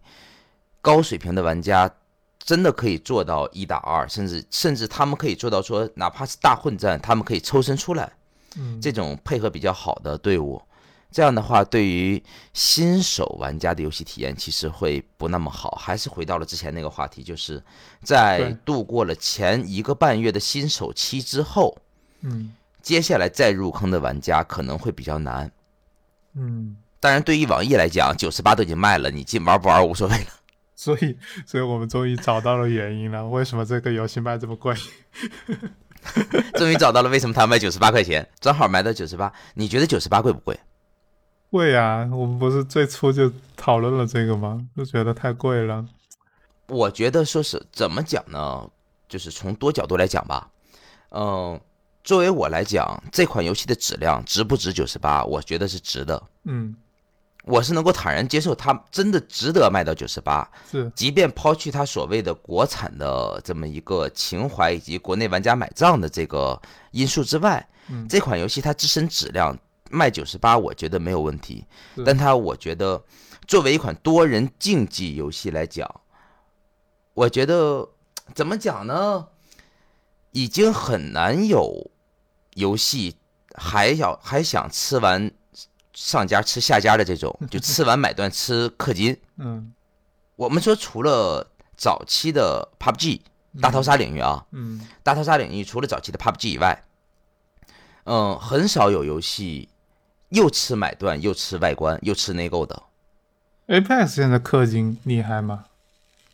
[0.80, 1.88] 高水平的玩家
[2.40, 8.12] 真的可以做到一打二，甚至甚至他们可以做到说，哪怕是大混战，他们可以抽身出来。
[8.56, 10.60] 嗯，这种配合比较好的队伍，
[11.12, 12.22] 这样的话，对于
[12.54, 15.78] 新手玩家的游戏体验其实会不那么好。
[15.80, 17.62] 还是回到了之前那个话题，就是
[18.02, 21.76] 在度过了前一个半月的新手期之后，
[22.22, 22.54] 嗯。
[22.82, 25.48] 接下来再入坑的玩家可能会比较难，
[26.34, 30.26] 嗯，当然对于网易来讲，九十八都已经卖了，你进玩不玩无所谓了。
[30.74, 34.74] 所以，所以我们终于找到了原因了，为什么这个游戏卖这么贵？
[36.58, 39.32] 终于找到了为什么它卖九十八块钱，正好卖到九十八。
[39.54, 40.58] 你觉得九十八贵不贵？
[41.52, 42.08] 贵啊！
[42.10, 44.66] 我们不是最初就讨论了这个吗？
[44.74, 45.84] 就觉得太贵了。
[46.68, 48.66] 我觉得说是怎么讲呢？
[49.06, 50.48] 就是从多角度来讲吧，
[51.10, 51.60] 嗯。
[52.04, 55.24] 作为我来讲，这款游戏的质量值不值九十八？
[55.24, 56.20] 我觉得是值的。
[56.42, 56.74] 嗯，
[57.44, 60.50] 我是能够坦然接受它真的值得卖到九十八。
[60.68, 69.56] 是，即便抛去它所谓的国产的这么一个情怀以及国内玩家买账的这个因素之外，嗯，这款游戏它自身质量
[69.92, 71.64] 卖九十八，我觉得没有问题。
[72.04, 73.04] 但它我觉得
[73.46, 76.00] 作为一款多人竞技游戏来讲，
[77.14, 77.88] 我觉得
[78.34, 79.28] 怎么讲呢？
[80.32, 81.90] 已经很难有。
[82.54, 83.16] 游戏
[83.54, 85.30] 还想还想吃完
[85.94, 89.18] 上家吃下家的这种，就吃完买断吃氪金。
[89.38, 89.72] 嗯，
[90.36, 93.22] 我们说除了早期的 PUBG
[93.58, 96.84] 大逃杀领域啊，嗯，大逃杀领域除了早期的 PUBG 以外，
[98.04, 99.70] 嗯，很少有游戏
[100.32, 102.82] 又吃买断又吃外观又吃内购的。
[103.68, 105.64] Apex 现在氪金厉害吗？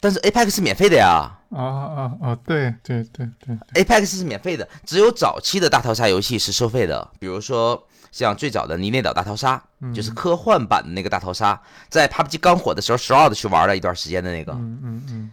[0.01, 1.39] 但是 Apex 是免费的呀！
[1.51, 2.39] 啊啊啊！
[2.47, 7.11] 对对对对，Apex 是免费的，只有早期的大逃杀游戏是收费的。
[7.19, 9.63] 比如说像最早的《泥内岛大逃杀》，
[9.95, 14.53] 就是科幻版的那个大逃杀，在 PUBG 刚火的时候 o u d 去玩了一段时间的那个。
[14.53, 15.31] 嗯嗯嗯。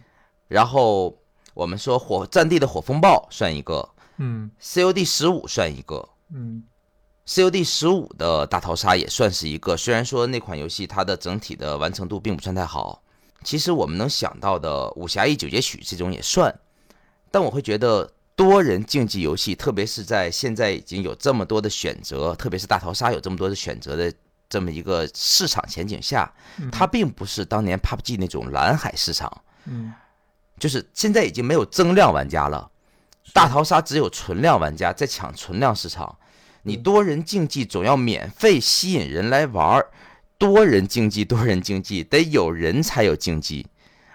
[0.48, 1.16] 然后
[1.54, 6.62] 我们说火战地的火风暴算一个，嗯，COD 十五算一个，嗯
[7.26, 9.76] ，COD 十五的大逃杀也算是一个。
[9.76, 13.02] 虽然说那款游戏它的整体的完成度并不算太好。
[13.44, 16.52] 其实我们能想到的武侠一九节曲这种也算，
[17.30, 24.12] 但我会觉得多人竞技游戏，特别是在现在已经有这么多的选择，特别是大逃杀有这么多的选择的
[24.48, 26.32] 这么一个市场前景下，
[26.72, 29.92] 它并不是当年 PUBG 那种蓝海市场，嗯，
[30.58, 32.68] 就是现在已经没有增量玩家了，
[33.32, 36.18] 大逃杀只有存量玩家在抢存量市场，
[36.66, 39.90] 你多人竞技总要免费吸引人来玩儿。
[40.38, 43.66] 多人竞技，多人竞技得有人才有竞技，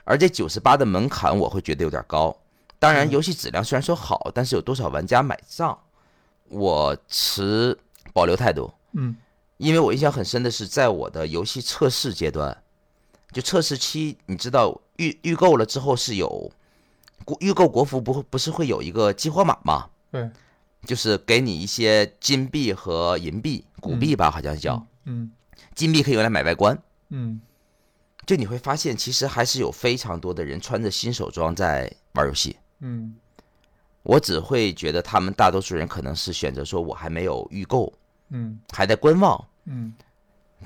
[0.04, 2.38] 而这九十八的门槛我会觉得有点高。
[2.78, 5.80] 当然，游戏质量虽然说好，但是有多少玩家买账，
[6.50, 7.76] 我持
[8.14, 8.72] 保留态度。
[8.92, 9.16] 嗯，
[9.58, 12.56] 因为我印象很深的是，在我的游戏测试阶段，
[13.32, 16.52] 就测试期，你知道预预购了之后是有
[17.40, 19.90] 预购国服不不是会有一个激活码吗？
[20.12, 20.30] 对，
[20.86, 24.86] 就是给你一些金币和银币、古币吧，好像叫。
[25.06, 25.32] 嗯。
[25.76, 26.78] 金币可以用来买外观，
[27.10, 27.40] 嗯，
[28.26, 33.16] 就你会发现，其实还是有非常多的人穿着新手装在玩游戏，嗯，
[34.04, 37.92] 我只会觉得他们大多数人可能是选择说，我还没有预购，
[38.30, 39.94] 嗯，还在观望，嗯，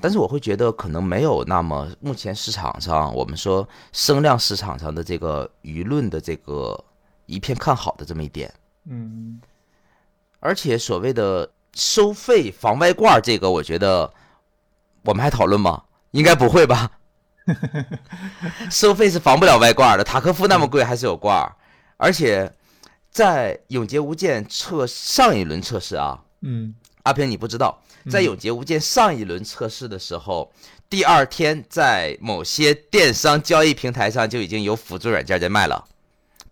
[0.00, 6.84] 但是我会觉得可能没有那么目前市场上我们说声量市场上的这个舆论的这个
[7.26, 8.52] 一片看好的这么一点，
[8.86, 9.40] 嗯，
[10.40, 14.12] 而且所谓的收费防外挂这个，我觉得。
[15.04, 15.84] 我们还讨论吗？
[16.10, 16.90] 应该不会吧？
[18.72, 21.56] 收费是防不了外挂的，塔科夫那么贵还是有挂，
[21.96, 22.52] 而且
[23.08, 26.74] 在永劫无间测上一轮测试啊，嗯
[27.04, 27.80] 阿平你不知道，
[28.10, 30.52] 在永劫无间上一轮测试的时候，
[30.90, 35.84] 第二天在某些电商交易平台上就已经有辅助软件在卖了，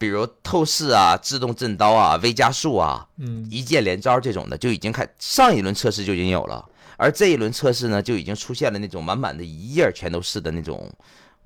[0.05, 10.93] 比如透视啊、自动震刀啊、微加速啊、嗯一键连招这种的，就已经开上一轮测试就已经有了，而这一轮测试呢，就已经出现了那种满满的一页全都是的那种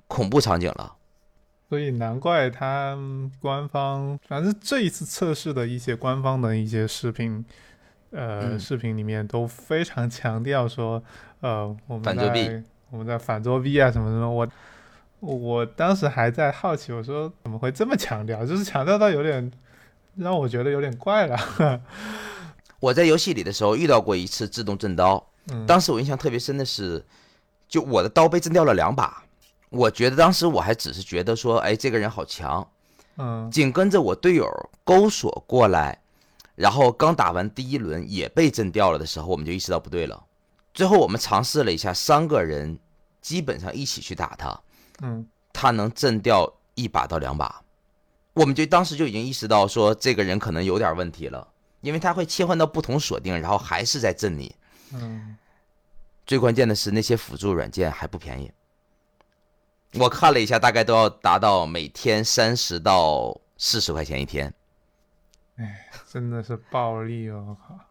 [0.08, 0.92] 恐怖场景了。
[1.68, 2.98] 所以难怪他
[3.40, 7.44] 官方，反正这一次测试的一些官方的一些视频，
[8.10, 11.00] 呃，嗯视频里面都非常强调说，
[11.40, 14.28] 呃，我们反作弊在我们在反作弊啊什么什么。
[14.28, 14.48] 我
[15.20, 18.46] 我当时还在好奇，我说怎么会这么强调？
[18.46, 19.50] 就是强调到有点
[20.16, 21.80] 让我觉得有点怪了。
[22.80, 27.04] 我在游戏里的时候遇到过一次自动震刀，嗯，当时我印象特别深的是，
[27.68, 29.24] 就我的刀被震掉了两把。
[29.70, 32.66] 我觉得当时我还只是觉得说，哎，这个人好强。
[33.20, 34.48] 嗯紧跟着我队友
[34.84, 36.00] 勾锁过来，
[36.54, 40.24] 然后刚打完第一轮也被震掉了的时候，我们就意识到不对了。
[40.72, 42.78] 最后我们尝试了一下，三个人
[43.20, 44.56] 基本上一起去打他，
[45.02, 47.62] 嗯他能震掉一把到两把，
[48.34, 51.48] 我们就当时就已经意识到说这个人可能有点问题了，
[51.80, 54.54] 因为他会切换到不同锁定，然后还是在震你。
[54.92, 55.36] 嗯，
[56.24, 58.52] 最关键的是那些辅助软件还不便宜，
[59.94, 64.54] 我看了一下，大概都要达到每天三十到四十块钱一天，
[65.56, 67.44] 哎真的是暴利哦！
[67.48, 67.87] 我靠。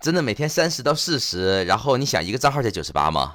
[0.00, 3.34] 真的每天三十到四十，然后你想一个账号才九十八吗？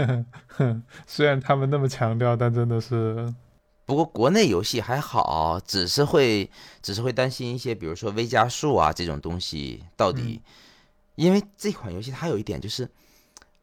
[1.06, 3.34] 虽然他们那么强调，但真的是，
[3.84, 6.50] 不过国内游戏还好，只是会
[6.82, 10.40] 只是会担心一些，比如说微加速啊这种东西到底，
[11.14, 12.88] 因为这款游戏它有一点就是。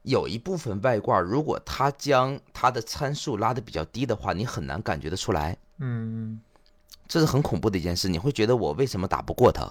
[0.03, 5.55] 有一部分外挂，如果它将它的参数拉的比较低的话，你很难感觉得出来。
[5.79, 6.41] 嗯
[7.07, 9.65] 这是很恐怖的一件事，你会觉得我为什么打不过他？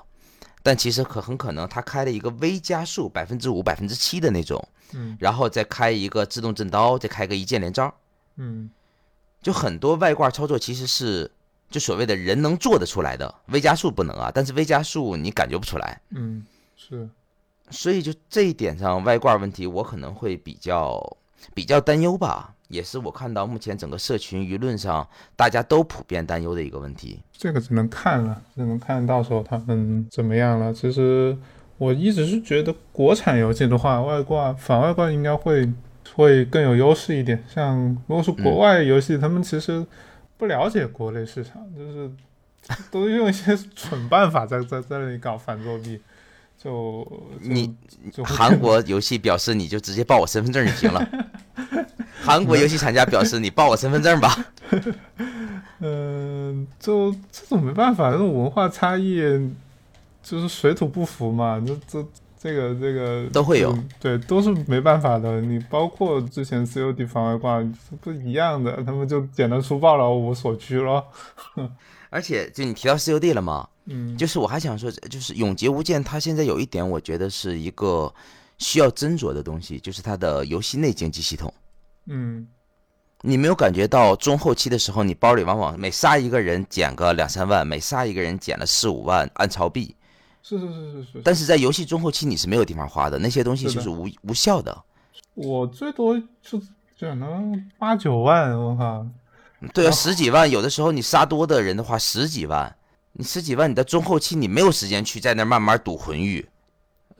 [0.62, 5.16] 但其实可很可能他开了一个微加速百分之五、百分之七的那种，嗯。
[5.20, 7.92] 然后再开一个自动震刀，再开个一键连招，
[8.36, 8.70] 嗯。
[9.42, 11.28] 就很多外挂操作其实是
[11.68, 16.46] 就所谓的人能做得出来的，微加速不能啊，但是微加速你感觉不出来，嗯，
[16.76, 17.08] 是，
[17.70, 21.16] 所以就这一点上外挂问题，我可能会比较
[21.54, 25.06] 比较担忧吧，也是我看到目前整个社群舆论上
[25.36, 27.20] 大家都普遍担忧的一个问题。
[27.30, 30.72] 这个只能看了，只能看到时候他们怎么样了。
[30.72, 31.36] 其实
[31.76, 35.70] 我一直是觉得国产游戏的话，外挂反外挂应该会
[36.14, 37.44] 会更有优势一点。
[37.46, 39.86] 像如果是国外游戏，他们其实
[40.38, 42.10] 不了解国内市场，就是
[42.90, 46.00] 都用一些蠢办法在在在那里搞反作弊，
[46.56, 47.06] 就
[47.38, 47.76] 就你
[48.10, 51.06] 就韩国游戏表示你就直接报我身份证就行了。
[52.22, 54.36] 韩国游戏厂家表示你报我身份证吧。
[55.80, 59.20] 嗯，就这种没办法，这种文化差异
[60.22, 62.08] 就是水土不服嘛，这这
[62.38, 65.40] 这个这个都会有嗯对，都是没办法的。
[65.40, 67.60] 你包括之前 COD 防外挂
[68.00, 71.04] 不一样的，他们就简单粗暴了，无所拘了。
[72.10, 73.68] 而且就你提到 COD 了吗？
[73.86, 78.12] 嗯，就是我还想说，就是《永劫无间》它现在有一点，我觉得是一个
[78.58, 81.52] 需要斟酌的东西，就是它的游戏内经济系统。
[82.07, 82.46] 嗯
[83.24, 89.94] 你没有感觉到中后期的时候，你包里往往每杀一个人减个两三万，每杀一个人减了四五万暗钞币，
[90.42, 91.22] 是是是是是。
[91.22, 94.76] 但是在游戏中后期你是没有地方花的，那些东西就是无无效的。
[95.34, 96.61] 我最多就
[96.98, 99.07] 只能八九万，我靠。
[99.72, 102.74] 对啊，哦十几万，有的时候你杀多的人的话，十几万，
[103.12, 106.44] 你十几万，你在中后期你没有时间去在那慢慢赌魂玉，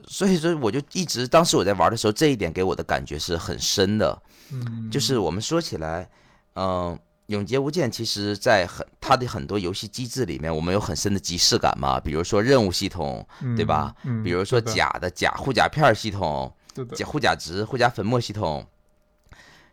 [0.09, 4.21] 所以说我就一直当时我在玩的时候，这一点给我的感觉是很深的。
[4.53, 6.09] 嗯，就是我们说起来，
[6.55, 13.27] 嗯、永劫无间其实在很它的很多游戏机制里面，我们有很深的即视感嘛，比如说任务系统，
[13.57, 13.95] 对吧？
[14.05, 16.53] 嗯，比如说，假的假护甲片系统、
[16.95, 18.67] 假护甲值、护甲粉末系统，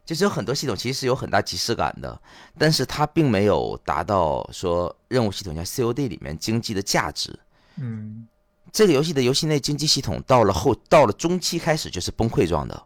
[0.06, 2.22] 就是有很多系统其实是有很大即视感的，
[2.58, 7.38] 但是它并没有达到说任务系统像 COD 里面经济的价值。
[7.76, 8.28] 嗯
[8.72, 12.84] 这个游戏的游戏内经济系统到了后到了中期开始就是崩溃状的，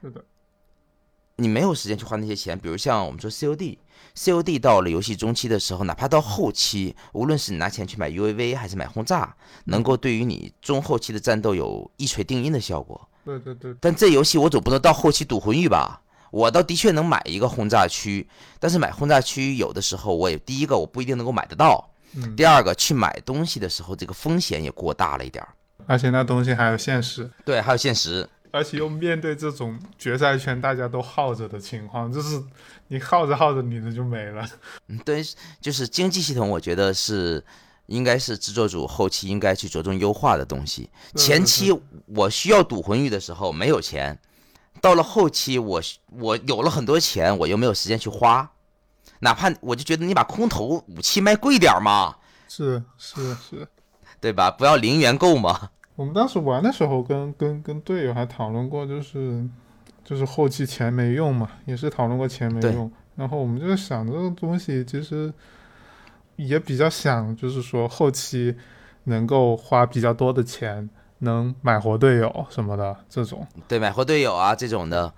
[0.00, 0.24] 是的，
[1.36, 13.08] 你没有时间去花那些钱，比如像我们说 COD，COD 到了游戏中期的时候，哪怕到后期，无论是你拿钱去买 UAV 还是买轰炸，能够对于你中后期的战斗有一锤定音的效果。
[13.24, 16.02] 对对对，但这游戏我总不能到后期赌魂玉吧？
[16.30, 18.28] 我倒的确能买一个轰炸区，
[18.58, 25.54] 但是买轰炸区有的时候我也第一个我不一定能够买得到，嗯，第二个去买东西的时候这个风险也过大了一点儿。
[25.86, 27.30] 而且那东西还有限时。
[27.44, 32.40] 对，还有限时，而且又面对这种决赛圈大家都耗着的情况，就是
[32.86, 34.48] 你耗着耗着你的就没了。
[34.86, 35.20] 嗯，对，
[35.60, 37.44] 就是经济系统，我觉得是
[37.86, 40.88] 应该是制作组后期应该去着重优化的东西。
[41.16, 41.76] 前期
[42.06, 44.16] 我需要赌魂玉的时候没有钱，
[44.80, 45.82] 到了后期我
[46.12, 48.48] 我有了很多钱，我又没有时间去花，
[49.18, 52.14] 哪怕我就觉得你把空投武器卖贵点嘛，
[52.46, 53.66] 是是是，
[54.20, 54.48] 对吧？
[54.48, 55.70] 不要零元购嘛。
[55.96, 59.44] 我们当时玩的时候，跟跟跟队友还讨论过，就是
[60.04, 62.90] 就是后期钱没用嘛，也是讨论过钱没用。
[63.14, 65.32] 然后我们就想这个东西，其实
[66.34, 68.56] 也比较想，就是说后期
[69.04, 70.90] 能够花比较多的钱，
[71.20, 73.46] 能买活队友什么的这种。
[73.68, 75.12] 对，买活队友啊这种的，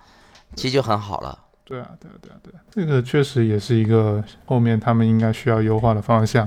[0.55, 1.39] 其实就很好了。
[1.65, 6.47] 对啊，对啊，对啊，对啊，这个确实也是一个后面他们应该需要优化的方向。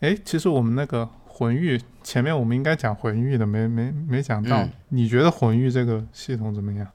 [0.00, 1.08] 哎，其实我们那个。
[1.36, 4.68] 魂域前面我们应该讲魂域的，没没没讲到。
[4.90, 6.86] 你觉得魂域这个系统怎么样？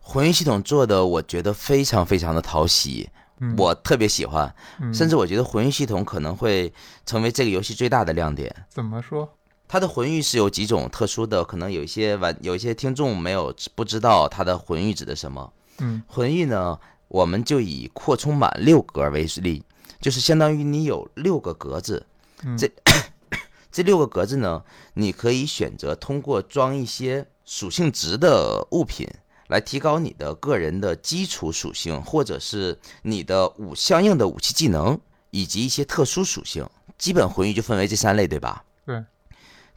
[0.00, 3.08] 魂域系统做的，我觉得非常非常的讨喜，
[3.56, 4.52] 我特别喜欢。
[4.92, 6.72] 甚至我觉得魂域系统可能会
[7.06, 8.54] 成为这个游戏最大的亮点。
[8.68, 9.28] 怎么说？
[9.68, 15.52] 它的魂域是有几种特殊的，可能有一些玩有一些听众没有不知道它的魂域指的什么。
[15.78, 16.76] 嗯，魂域呢，
[17.06, 19.62] 我们就以扩充满六格为例，
[20.00, 22.04] 就是相当于你有六个格子，
[22.58, 22.68] 这。
[23.72, 24.64] 这六个格子呢，
[24.94, 29.08] 你可以选择通过装一些属性值的物品
[29.48, 34.98] 来提高你的个人的基础属性，或者是你的武相应的武器技能
[35.30, 36.68] 以及一些特殊属性。
[36.98, 38.64] 基本魂域就分为这三类，对吧？
[38.84, 39.02] 对。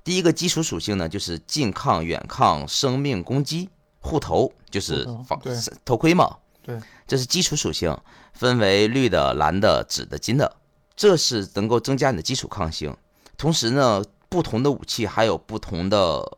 [0.03, 3.69] 第一个基础属性呢，就是近抗、远抗、生命攻击、
[3.99, 5.41] 护头，就是防
[5.85, 6.37] 头盔嘛。
[6.61, 6.77] 对。
[7.07, 7.97] 这是基础属性，
[8.33, 10.57] 分为绿的、蓝的、紫的、金的，
[10.95, 12.95] 这是能够增加你的基础抗性。
[13.37, 16.37] 同时呢，不同的武器还有不同的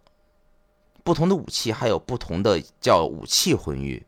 [1.04, 4.06] 不同的武器，还有不同的叫武器魂域。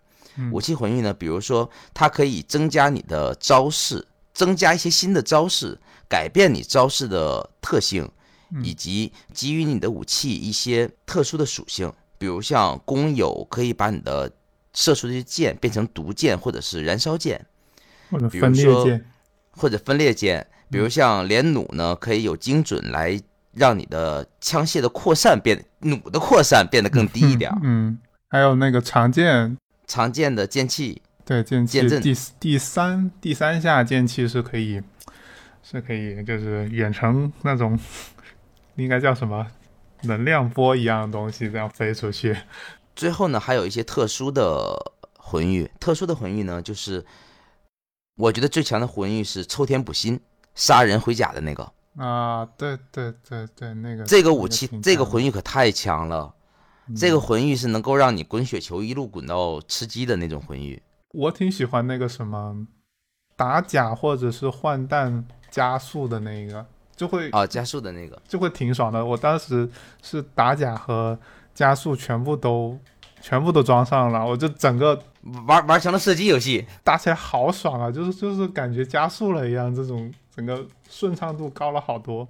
[0.51, 8.09] 武器魂域呢，比如说它可以增加你的招式，增加一些新的招式，改变你招式的特性，
[8.63, 11.91] 以及给予你的武器一些特殊的属性。
[12.17, 14.31] 比如像弓友可以把你的
[14.73, 17.45] 射出的箭变成毒箭或者是燃烧箭，
[18.09, 19.05] 或者分裂箭，
[19.51, 20.47] 或者分裂箭。
[20.69, 23.19] 比如像连弩呢，可以有精准来
[23.53, 27.51] 让你的枪械的扩散变弩的扩散变得更低一点。
[27.63, 27.97] 嗯，
[28.29, 29.57] 还有那个长剑，
[29.87, 34.81] 长剑的剑气，对剑气第第三第三下剑气是可以
[35.63, 37.79] 是可以就是远程那种
[38.75, 39.47] 应该叫什么
[40.03, 42.35] 能量波一样的东西这样飞出去。
[42.95, 47.05] 最后呢，还有一些特殊的魂域，特殊的魂域呢，就是
[48.17, 50.19] 我觉得最强的魂域是抽天补心。
[50.57, 56.33] 杀人回甲的那个啊，对对对对，那个这个武器，这个魂玉可太强了。
[56.95, 60.81] 这个魂玉是能够让你滚雪球一路滚到吃鸡的那种魂玉。
[61.13, 62.55] 我挺喜欢那个什么
[63.35, 69.03] 打甲或者是换弹加速的那个，就会啊加速的那个就会挺爽的。
[69.03, 69.69] 我当时
[70.01, 71.17] 是打甲和
[71.53, 72.77] 加速全部都
[73.21, 74.97] 全部都装上了，我就整个
[75.45, 77.91] 玩玩成了射击游戏，打起来好爽啊！
[77.91, 80.13] 就是就是感觉加速了一样，这种。
[80.37, 82.27] 整个顺畅度高了好多，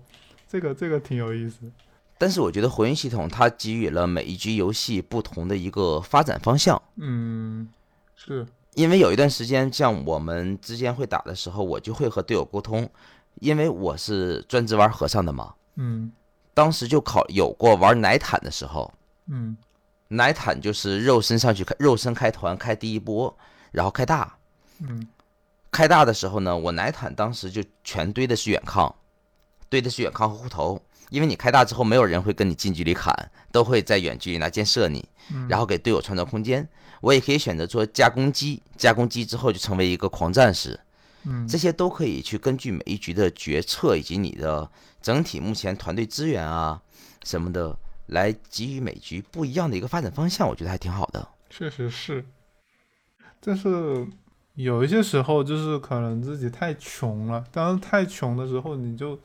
[0.47, 1.69] 这个这个挺有意思。
[2.17, 6.81] 但是我觉得魂域系统它给予了每一局游戏不同的一个发展方向。
[6.95, 7.67] 嗯，
[8.15, 12.89] 是因为有一段时间，像我们之间会打的时候，我就会和队友沟通，
[13.41, 15.53] 因为我是专职玩和尚的嘛。
[15.75, 16.09] 嗯，
[16.53, 18.89] 当时就考有过玩奶坦的时候。
[19.25, 19.57] 嗯，
[20.07, 23.37] 奶坦就是肉身上去开，肉身开团开第一波，
[23.71, 24.37] 然后开大。
[24.79, 25.05] 嗯。
[25.71, 28.93] 开大的时候呢，我奶坦当时就全堆的是远抗，
[29.69, 33.13] 堆的是远抗和护头，因为你开大之后，没有人会跟你近距离砍，
[33.51, 35.07] 都会在远距离拿箭射你，
[35.49, 36.67] 然后给队友创造空间。
[37.01, 40.79] 我也可以选择做加攻击，加攻击之后就成为一个狂战士，
[41.25, 44.67] 嗯，这些都可以去根据每一局的决策以及你的
[45.01, 46.81] 整体目前团队资源啊
[47.23, 51.27] 什么的，来给予每局不一样的一个发展方向，我觉得还挺好的。
[51.49, 52.25] 确实是，
[53.41, 54.07] 但是。
[54.57, 59.17] 有一些时候就是可能自己太穷了，当时太穷的时候，你就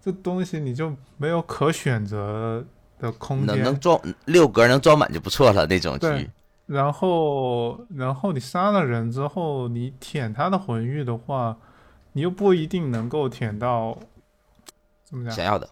[0.00, 2.64] 这东西你就没有可选择
[2.98, 3.56] 的空间。
[3.58, 6.30] 能能装六格能装满就不错了那种局。
[6.64, 11.58] 然后然后你杀了人之后，你舔他的魂玉的话，
[12.14, 13.98] 你又不一定能够舔到
[15.04, 15.68] 怎么讲想要的。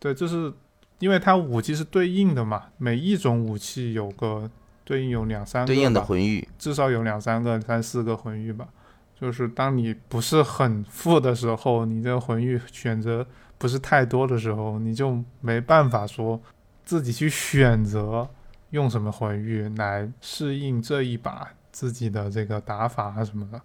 [0.00, 0.52] 对，就是
[0.98, 4.50] 因为它武器是对应的嘛，每一种武器有个。
[4.88, 8.66] 对应有两三个对应的魂域，至少有两三个、三四个魂域吧。
[9.14, 13.26] 就是当你不是很富的时候，你这个魂域选择
[13.58, 16.40] 不是太多的时候，你就没办法说
[16.86, 18.26] 自己去选择
[18.70, 23.60] 用什么魂玉来适应这一把自己的这个打法啊什么的。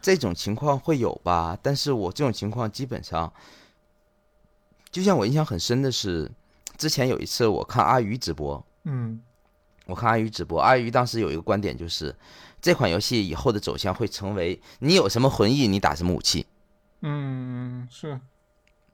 [0.00, 1.58] 这种情况会有吧？
[1.62, 3.30] 但是我这种情况基本上，
[4.90, 6.30] 就像我印象很深的是，
[6.78, 9.20] 之前有一次我看阿鱼直播，嗯
[9.88, 12.14] 我看阿鱼直播，阿鱼当时有一个观点就是，
[12.60, 16.46] 这款游戏以后的走向会成为你有什么魂艺，你打什么武器。
[17.00, 18.20] 嗯，是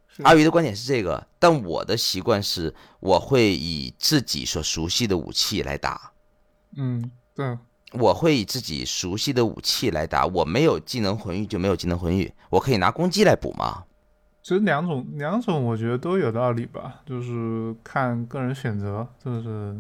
[0.07, 6.12] 是阿鱼的观点是这个，但我的习惯是，我会以自己所熟悉的武器来打，
[6.76, 7.59] 嗯对，
[7.95, 10.24] 我会以自己熟悉的武器来打。
[10.26, 13.82] 我没有技能魂玉就没有技能魂玉，我可以拿攻击来补嘛。
[14.40, 19.74] 其实两种两种我觉得都有道理吧，就是看个人选择，就是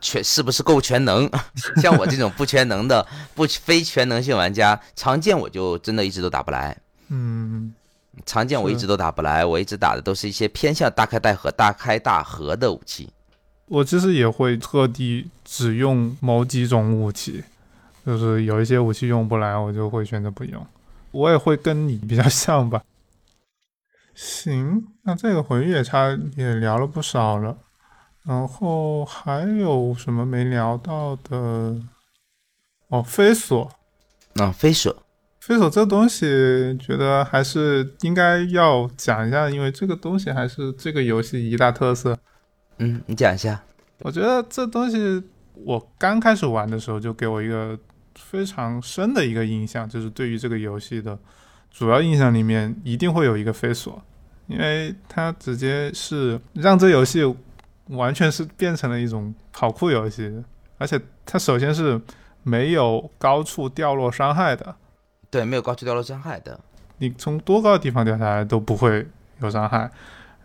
[0.00, 1.30] 全是不是够全能？
[1.82, 6.76] 像我这种不全能的、不非全能性玩家，常见我就真的一直都打不来。
[7.08, 7.74] 嗯
[8.24, 13.10] 常见我一直都打不来，我一直打的都是一些偏向大开大合、大开大合的武器。
[13.66, 17.44] 我其实也会特地只用某几种武器，
[18.06, 20.66] 就是有一些武器用不来，我就会选择不用。
[21.10, 22.82] 我也会跟你比较像吧。
[24.14, 27.58] 行，那这个魂乐差也聊了不少了，
[28.26, 31.76] 然后还有什么没聊到的？
[32.88, 33.70] 哦，飞索，
[34.34, 34.94] 啊，飞索，
[35.40, 36.26] 飞索这东西，
[36.78, 42.16] 觉得还是应该要讲一下，因为这个东西还是这个游戏一大特色。
[42.78, 43.62] 嗯，你讲一下。
[44.00, 45.22] 我觉得这东西，
[45.54, 47.78] 我刚开始玩的时候就给我一个
[48.14, 51.18] 非常深的一个印象，就是对于这个游戏的
[51.70, 54.00] 主要印象里面一定会有一个飞索，
[54.46, 57.22] 因为它直接是让这游戏
[57.88, 60.44] 完全是变成了一种跑酷游戏，
[60.78, 62.00] 而且它首先是
[62.42, 64.74] 没有高处掉落伤害的，
[65.30, 66.58] 对，没有高处掉落伤害的。
[66.98, 69.06] 你从多高的地方掉下来都不会
[69.40, 69.90] 有伤害。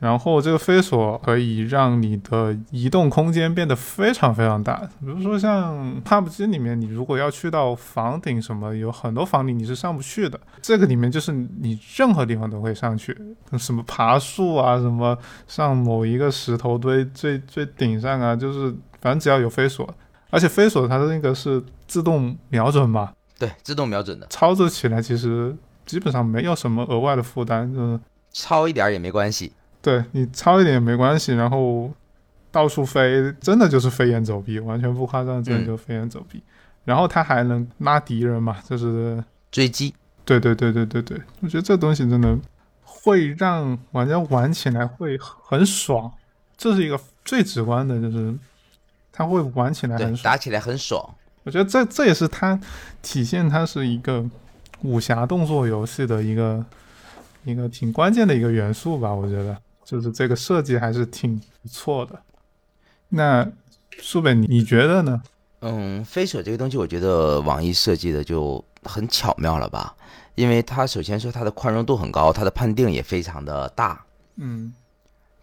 [0.01, 10.39] 然后这个飞索可以让你的移动空间变得非常非常大，比如说像 PUBG 里面，你如果要去到房顶什么，有很多房顶你是上不去的。
[10.59, 13.15] 这个里面就是你任何地方都可以上去，
[13.59, 19.87] 什么爬树啊，什么上某一个石头堆最最顶上啊，就是反正只要有飞索，
[20.31, 27.99] 而且飞索它的那个是自动瞄准嘛，对，自动瞄准的，操作起来其实基本上没有什么额外的负担，就是。
[28.33, 29.51] 超一点儿也没关系。
[29.82, 31.91] 对你超一点也没关系，然后
[32.51, 36.41] 到处飞，真的就是飞檐走壁，完全不夸张，真的就飞檐走壁。
[36.84, 39.93] 然后他还能拉敌人嘛，就是追击。
[40.23, 42.38] 对对对对对对，我觉得这东西真的
[42.84, 46.11] 会让玩家玩起来会很爽，
[46.55, 48.34] 这是一个最直观的，就是
[49.11, 50.23] 他会玩起来很，爽。
[50.23, 51.15] 打起来很爽。
[51.43, 52.59] 我觉得这这也是它
[53.01, 54.23] 体现它是一个
[54.84, 56.63] 武侠动作游戏的一个
[57.43, 59.57] 一个挺关键的一个元素吧，我觉得。
[59.91, 62.17] 就是这个设计还是挺不错的。
[63.09, 63.45] 那
[63.99, 65.21] 苏北，你你觉得呢？
[65.59, 69.93] 嗯，飞索这个东西，我觉得网易设计的就很巧妙了吧？
[70.35, 74.01] 因为它首先说它的宽容度很高，它的判定也非常的大。
[74.37, 74.73] 嗯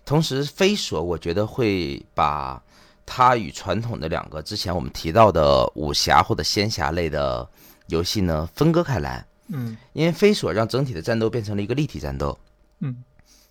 [0.07, 2.63] 同时，飞索我觉得会把
[3.05, 7.47] 它与传统的两个之前我们提到的武侠或者仙侠类的
[7.89, 12.39] 游戏呢分割开来，嗯因为飞索让整体的战斗变成了一个立体战斗。
[12.81, 13.05] 嗯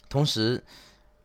[0.10, 0.64] 同时，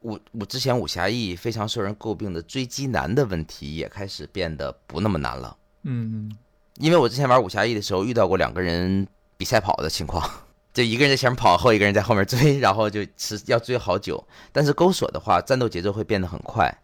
[0.03, 5.57] 武武之前武侠义非常受人诟病的追击难的问题也开始变得不那么难了。
[5.85, 6.31] 嗯
[6.77, 10.29] 因为我之前玩武侠义的时候遇到过两个人比赛跑的情况，
[10.73, 14.25] 就一个人在前面跑，后一个人在后面追，然后就是要追好久。
[14.53, 16.75] 但是钩锁的话，战斗节奏会变得很快，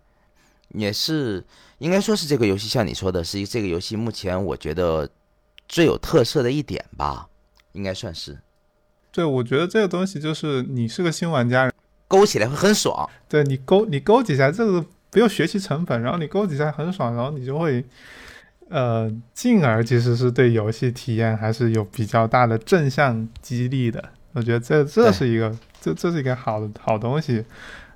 [0.75, 1.43] 也是
[1.79, 5.09] 应该说是这个游戏像你说的，是这个游戏目前我觉得
[5.67, 7.29] 最有特色的一点吧，
[7.73, 8.39] 应该算是
[9.11, 11.73] 对，我觉得这个东西就是你是个新玩家，
[12.09, 13.09] 勾起来会很爽。
[13.29, 17.85] 对你勾你勾几下，这个不用学习成本，然后你勾几下很爽，然后你就会，
[18.69, 24.03] 呃，进而其实是对游戏体验还是有比较大的正向激励的。
[24.33, 27.45] 我觉得这这是一个这这是一个好的好东西，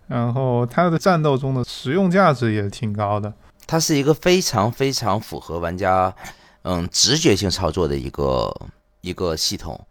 [0.07, 3.33] 然后它的战斗中的实用价值也挺高的。
[3.67, 6.15] 它是一个非常非常符合玩家
[6.63, 8.55] 嗯直觉性操作的一个
[9.01, 9.87] 一个系统。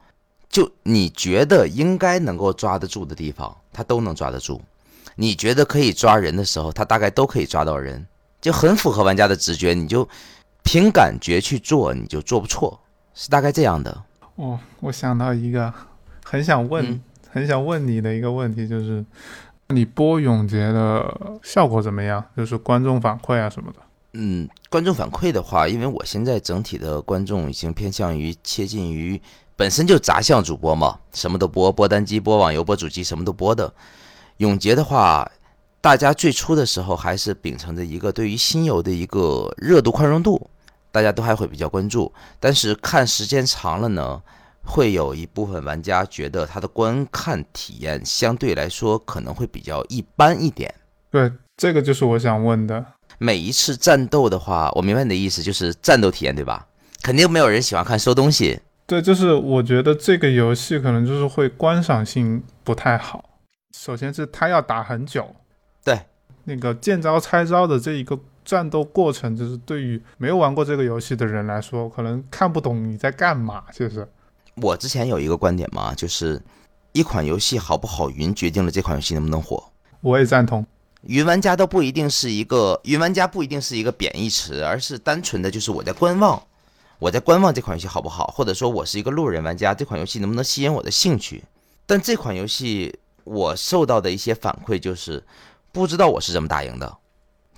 [0.50, 4.60] 就你觉得应该能够抓得住的地方，它都能抓得住；
[5.16, 8.06] 你觉得可以抓人的时候，他大概都可以抓到人，
[8.40, 9.74] 就很符合玩家的直觉。
[9.74, 10.08] 你就
[10.64, 12.80] 凭感觉去做，你就做不错，
[13.14, 14.04] 是大概这样的。
[14.36, 15.74] 哦，我想到一个
[16.24, 17.02] 很想问、嗯
[17.34, 19.06] 很想问你的一个问题，就是
[19.70, 22.22] 你播永劫的效果怎么样？
[22.36, 23.80] 就是观众反馈啊什么的。
[24.12, 29.22] 嗯，观众反馈的话，因为我现在整体的观众已经偏向于切近于
[29.56, 33.72] 本身就杂项主播嘛，什么都播，播单机、播网游、播主机，什么都播的。
[34.38, 35.30] 永劫的话，
[35.80, 40.50] 大家最初的时候还是秉承着一个对于新游的一个热度宽容度，
[40.92, 42.12] 大家都还会比较关注。
[42.40, 44.22] 但是看时间长了呢，
[44.64, 50.74] 会有一部分玩家觉得他的观看体验相对来说可能会比较一般一点。
[51.12, 52.84] 对，这个就是我想问的。
[53.20, 56.66] 每一次战斗的话，我明白你的意思，就是战斗体验，对吧？
[57.04, 58.60] 肯定没有人喜欢看收东西。
[58.92, 63.24] 对，就是我觉得这个游戏可能就是会观赏性不太好。
[63.74, 65.34] 首先是它要打很久，
[65.82, 65.98] 对，
[66.44, 73.64] 那个见招拆招的这一个战斗过程，就是对于没有玩过这个游戏的人来说，可能看不懂你在干嘛。
[73.72, 74.06] 就是，
[74.56, 76.42] 我之前有一个观点嘛，就是
[76.92, 79.72] 一款游戏好不好云，决定了这款游戏能不能火。
[80.02, 80.66] 我也赞同。
[81.04, 86.44] 云玩家都不一定是一个云玩家，不一定是一个贬义词，而是单纯的就是我在观望，
[87.02, 91.44] 我在观望这款游戏好不好，或者说我是一个路人玩家，这款游戏能不能吸引我的兴趣？
[91.88, 95.24] 但这款游戏我受到的一些反馈就是，
[95.72, 96.96] 不知道我是怎么打赢的，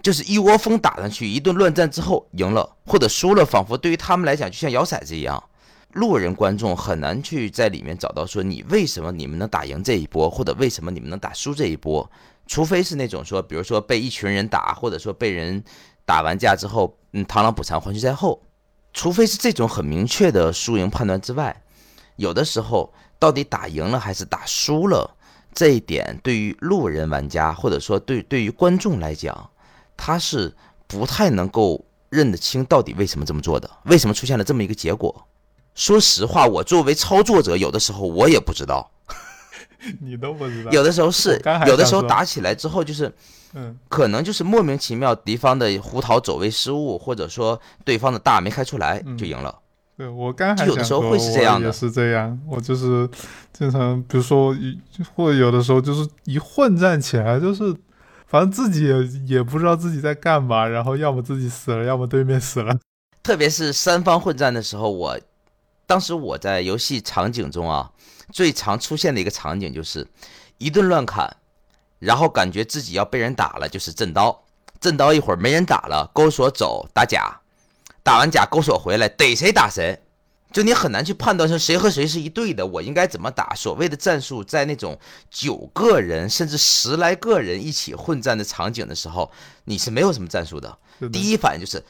[0.01, 5.43] 就是一窝蜂打上去，一顿乱战之后赢了或者输了，仿佛对于他们来讲就像摇骰子一样，
[5.91, 12.09] 路人观众很难去在里面找到说你为什么你们能打赢这一波，或者为什么你们能打输这一波。
[12.47, 15.61] 除非是那种说，比如说被一群人打，或者说被人
[16.05, 18.41] 打完架之后，嗯，螳螂捕蝉，黄雀在后。
[18.93, 21.61] 除非是这种很明确的输赢判断之外，
[22.15, 25.15] 有的时候到底打赢了还是打输了，
[25.53, 29.49] 这一点对于路人玩家或者说对对于观众来讲，
[29.97, 30.55] 他是
[30.87, 35.27] 不太能够认得清到底为什么这么做的，为什么出现了这么一个结果。
[35.73, 38.91] 说实话，我作为操作者，有的时候我也不知道。
[39.99, 43.11] 你都不知道，有的时候是，有的时候打起来之后就是，
[43.53, 49.59] 嗯，可能就是莫名其妙敌方的胡桃走位失误，或者说对方的大没开出来就赢了。
[49.95, 52.39] 对我刚还有的时候会是这样的，也是这样。
[52.47, 53.07] 我就是
[53.51, 54.79] 经常，比如说一，
[55.15, 57.63] 或者有的时候就是一混战起来，就是
[58.25, 62.75] 反正自己也也不知道自己在干嘛，然后要么自己死了，要么对面死了。
[63.21, 65.19] 特别是三方混战的时候，我
[65.85, 67.91] 当时我在游戏场景中啊。
[68.31, 70.07] 最常出现的一个场景就是
[70.57, 71.35] 一顿乱砍，
[72.03, 74.43] 然后感觉自己要被人打了，就是震刀，
[74.79, 77.39] 震刀一会儿没人打了，勾锁走打甲，
[78.03, 80.01] 打完甲勾锁回来逮谁打谁，
[80.51, 83.55] 就你很难去判断说谁和谁是一队的，我应该怎么打。
[83.55, 84.99] 所谓的战术，在那种
[85.29, 89.31] 九个人甚至十来个人一起混战的场景的时候，
[89.65, 90.77] 你是没有什么战术的，
[91.11, 91.83] 第一反应就是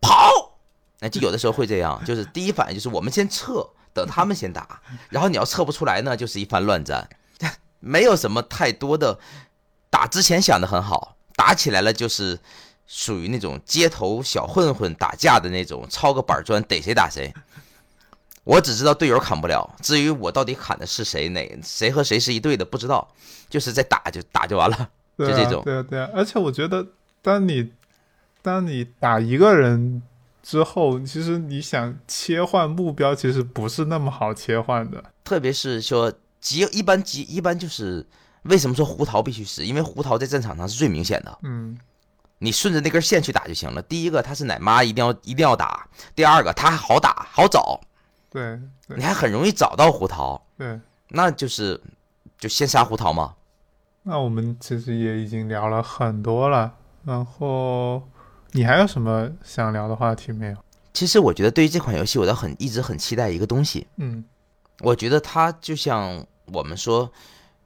[0.00, 0.58] 跑，
[0.98, 3.66] 那就有的时候会这样，就是第一反应就是我们先撤。
[3.92, 7.08] 等他们先打，然后你要撤不出来呢，就是一番乱战，
[7.80, 9.18] 没有什么太多的。
[9.90, 12.38] 打之前想的很好，打起来了就是
[12.86, 17.34] 属于那种街头小混混打架的那种，抄个板砖逮谁打谁。
[18.44, 23.06] 我只知道队友砍不了，至于我到底砍的是谁，哪谁和谁是一队的不知道，
[23.50, 24.88] 就是在打就打就完了，
[25.18, 25.62] 就这种。
[25.64, 26.86] 对啊对啊，而且我觉得，
[27.20, 27.72] 当你
[28.40, 30.02] 当你打一个人。
[30.42, 35.04] 之后，其实你想切换目标，其实不是那么好切换的。
[35.22, 36.10] 特别是说
[36.40, 38.06] 急，一般急一般就是
[38.42, 39.64] 为什么说胡桃必须死？
[39.64, 41.38] 因为胡桃在战场上是最明显的。
[41.42, 41.78] 嗯，
[42.38, 43.82] 你顺着那根线去打就行了。
[43.82, 47.80] 第一个，他是奶妈，一定要一定要打；第二个，他还好打好找。
[48.30, 50.40] 对，你还很容易找到胡桃。
[50.56, 51.80] 对，那就是
[52.38, 53.34] 就先杀胡桃嘛。
[54.02, 58.02] 那我们其实也已经聊了很多了，然后。
[58.52, 60.56] 你还有什么想聊的话题没有？
[60.92, 63.86] 其实我觉得对于这款游戏，我倒很一直很期待一个东西。
[63.98, 64.24] 嗯，
[64.80, 67.08] 我觉得它就像我们说，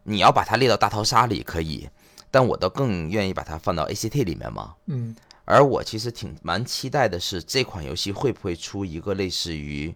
[0.04, 1.88] 你要把它列到大逃杀里可以，
[2.30, 4.74] 但我倒更愿意把它放到 ACT 里面嘛。
[4.86, 5.14] 嗯，
[5.44, 9.94] 而我其实挺蛮期待的是这款游戏会不会出一个类似于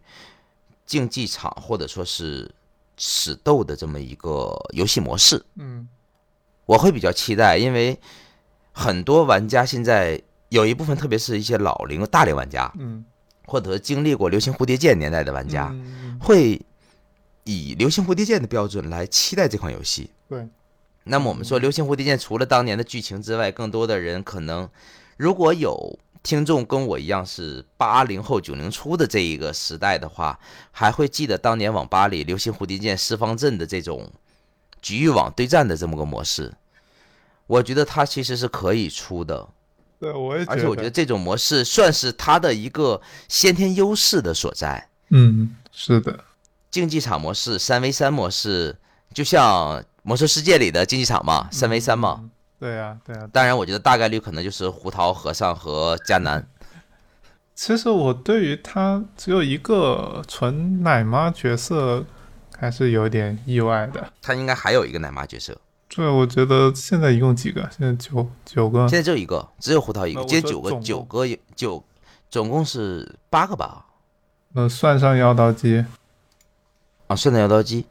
[0.85, 2.51] 竞技场或者说是
[2.97, 5.45] 死斗的这么一个游戏模式。
[5.55, 5.89] 嗯，
[6.67, 7.99] 我会比较期待，因为
[8.73, 10.21] 很多玩家现在。
[10.51, 13.05] 有一部分，特别是一些老龄大龄玩家，嗯，
[13.45, 15.71] 或者经历过《流行蝴蝶剑》年代的玩家，
[16.19, 16.59] 会
[17.49, 20.11] 以《流星蝴蝶剑》的标准来期待这款游戏。
[20.29, 20.47] 对。
[21.05, 24.69] 那么我们说，《流星蝴蝶剑》除了当年的剧情之外，更多的人可能，
[25.17, 30.39] 如果有听众跟我一样是八零后、九零初的这一个时代的话，
[30.71, 34.13] 还会记得当年网吧里《流星蝴蝶剑》四方阵的这种
[34.83, 36.53] 局域网对战的这么个模式。
[37.47, 39.49] 我觉得它其实是可以出的。
[39.99, 44.91] 对，我也而且我觉得这种模式算是它的一个先天优势的所在。
[45.09, 46.23] 嗯，是的，
[46.81, 48.77] 竞技场模式、三 v 三模式，
[49.13, 52.31] 就像魔兽世界里的竞技场嘛，三 v 三嘛。
[52.59, 53.29] 对呀，对呀。
[53.33, 56.47] 当然，我觉得大概率可能就是胡桃和尚和迦南。
[57.55, 62.05] 其实我对于他只有一个纯奶妈角色，
[62.57, 64.13] 还是有点意外的。
[64.23, 65.57] 他应该还有一个奶妈角色。
[65.89, 67.69] 对，我觉得现在一共几个？
[67.77, 68.87] 现在九九个。
[68.89, 70.21] 现在就一个，只有胡桃一个。
[70.25, 71.27] 今天九个，九个
[71.57, 71.83] 九，
[72.31, 73.87] 总共是八个吧？
[74.55, 75.85] 呃，算上妖刀姬，
[77.09, 77.85] 啊，算上妖刀机，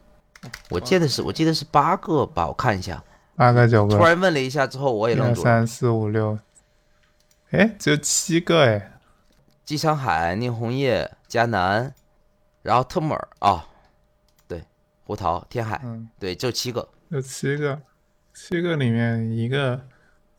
[0.69, 2.47] 我记得是，我记得是八个吧？
[2.47, 3.03] 我看一下。
[3.35, 5.43] 八个九个突，然问了一下之后，我也愣住了。
[5.43, 6.39] 三四五六，
[7.51, 8.93] 哎，只有七个哎。
[9.63, 11.93] 姬昌海、宁红叶、迦南，
[12.61, 13.67] 然后特木尔啊，
[14.47, 14.63] 对，
[15.03, 16.87] 胡桃、天海，嗯，对，就七个。
[17.09, 17.81] 有七个，
[18.33, 19.81] 七个里面一个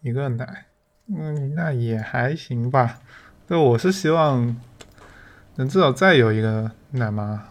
[0.00, 0.66] 一个奶，
[1.09, 2.98] 嗯，那也还行吧。
[3.46, 4.56] 对，我是希望
[5.56, 7.48] 能至少再有一个奶妈。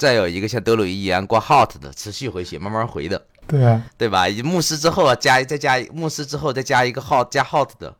[0.00, 4.26] 再有一个像德鲁伊一样挂 hot 的，持续回血，慢慢回的，对啊，对吧？
[4.42, 7.94] 牧师之后啊，加再加牧师之后再加一个 hot 加 hot 的。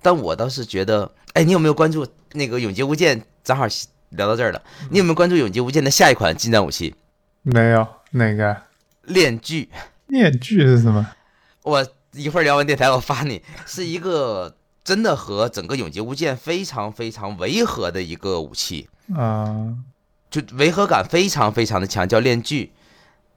[0.00, 3.22] 但我倒是觉得，哎，你有没有关注那个永劫无间？
[3.44, 3.66] 正好
[4.08, 6.94] 聊到这儿了，你有没有关注永劫无间的下一款近战武器
[7.42, 8.56] 没有哪个
[9.02, 9.68] 链锯？
[10.06, 11.06] 面具是什么？
[11.64, 18.88] 我一会儿聊完电台，我发你，是一个真的和整个永劫无间非常非常违和的一个武器。
[19.14, 19.76] 啊、
[20.30, 22.72] 就违和感非常非常的强，叫链锯。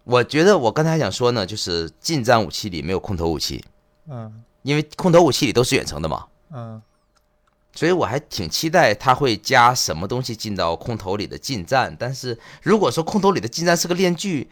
[0.04, 3.64] 我觉得我刚才想说呢，就是近战武器里没有空投武器，
[4.08, 4.44] 嗯。
[4.62, 6.82] 因为空投武器里都是远程的嘛，嗯。
[7.74, 11.96] 所以我还挺期待他会加什么东西进到空投里的近战。
[12.00, 14.48] 但是如果说空投里的近战是个链锯，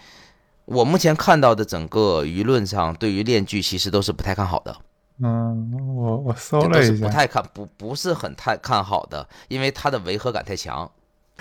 [0.66, 4.76] 我目前看到的整个舆论上对于链锯其实都是不太看好的，
[5.22, 10.92] 嗯，我我搜了一下，不太看不不是很太看好的，因为它的违和感太强，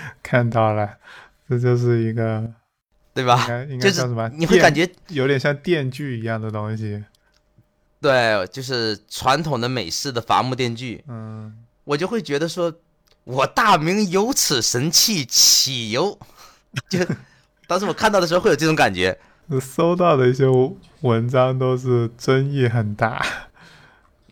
[0.23, 0.97] 看到了，
[1.49, 2.51] 这就是一个
[3.13, 3.45] 对吧？
[3.47, 4.29] 该应就是该叫什么？
[4.35, 7.03] 你会感觉有点像电锯一样的东西。
[7.99, 11.03] 对，就是传统的美式的伐木电锯。
[11.07, 12.73] 嗯，我就会觉得说，
[13.25, 16.17] 我大明有此神器，岂由？
[16.89, 16.99] 就
[17.67, 19.17] 当时我看到的时候会有这种感觉。
[19.59, 20.45] 搜到的一些
[21.01, 23.21] 文章都是争议很大，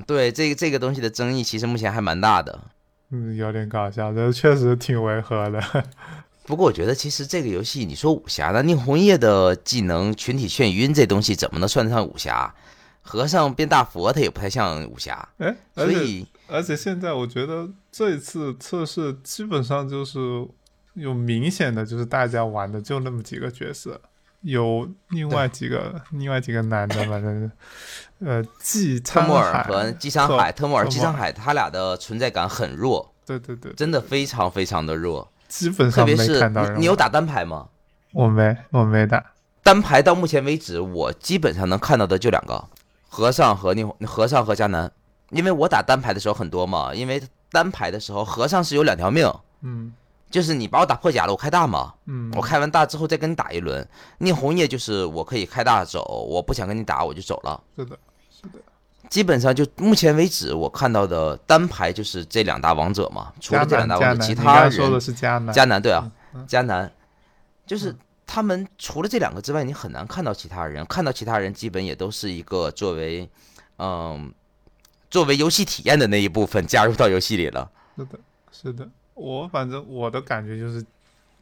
[0.08, 2.58] 对这个这个东西的争议，其实目前还蛮大的。
[3.12, 5.62] 嗯，有点搞笑，这确实挺违和的。
[6.46, 12.54] 不过我觉得，其实这个游戏，你说武侠呢，宁红叶的技能群体眩晕这东西怎么能算得上武侠？
[13.02, 15.28] 和尚变大佛，它也不太像武侠。
[15.38, 20.20] 哎，所以，而且现在我觉得这一次测试基本上就是
[20.94, 24.00] 有明显的，就是大家玩的就那么几个角色，
[24.42, 27.52] 有另外几个另外几个男的， 反正是
[28.26, 35.32] 呃，季沧特莫尔海和季沧海，特莫尔、特莫尔姬沧海，他俩的存在感很弱，对对对，真的非常非常的弱。
[35.48, 37.68] 基本特别是上没看到人玩你你有打单排吗？
[38.14, 39.24] 我没我没打，
[39.64, 42.66] 单排到目前为止，我基本上能看到的就两个，
[43.08, 44.92] 和尚和宁和尚和迦南。
[45.32, 47.22] 因为我打单排的时候很多嘛，因为
[47.52, 49.94] 单排的时候和尚是有两条命，嗯
[50.30, 53.88] 就是你把我打破甲了，我开大嘛，嗯，我开完大之后再跟你打一轮。
[54.20, 57.62] 宁红叶就是我可以开大走，我不想跟你打我就走了。
[57.76, 57.98] 是的，
[58.30, 58.60] 是的，
[59.10, 66.12] 基本上就目前为止我看到的单排就是这两大王者嘛，除了这两大王者，其他你刚刚说的是迦南，迦南对啊
[66.48, 66.92] 迦南
[67.66, 67.96] 就是
[68.28, 70.86] 他们除了这两个之外，你很难看到其他人。
[70.86, 73.28] 看到其他人，基本也都是一个作为，
[73.80, 74.32] 嗯，
[75.10, 77.72] 作为游戏体验的那一部分加入到游戏里了。
[77.98, 78.20] 是的，
[78.52, 78.90] 是的，
[79.20, 80.86] 我反正我的感觉就是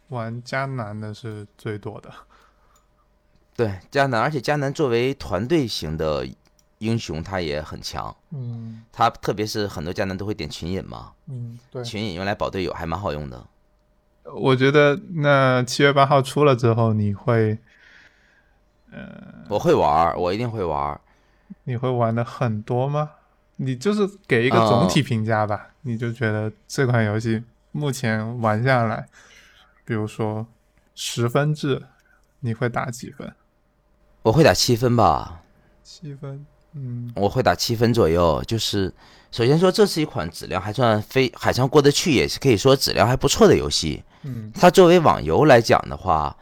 [0.09, 2.11] 玩迦南的是最多的，
[3.55, 6.27] 对，迦南，而且迦南作为团队型的
[6.79, 8.15] 英雄，他也很强。
[8.31, 13.45] 嗯他特别是很多迦南都会点群引嘛，嗯，对，群引用来保队友还蛮好用的。
[14.23, 17.57] 我觉得那七月八号出了之后，你会
[19.49, 20.99] 我会玩，我一定会玩。
[21.63, 23.11] 你会玩的很多吗？
[23.57, 27.43] 你就是给一个呃总体评价吧，你就觉得这款游戏
[27.77, 29.07] 目前玩下来，
[29.85, 30.47] 比如说
[30.95, 31.85] 十分制，
[32.39, 33.31] 你会打几分？
[34.23, 35.43] 我会打七分吧，
[35.83, 36.43] 七分，
[36.73, 38.43] 嗯我会打七分左右。
[38.47, 38.91] 就是
[39.31, 44.03] 首先说，这是一款质量还算非海上过得去，也是可以说质量还不错的游戏。
[44.23, 46.35] 嗯它作为网游来讲的话，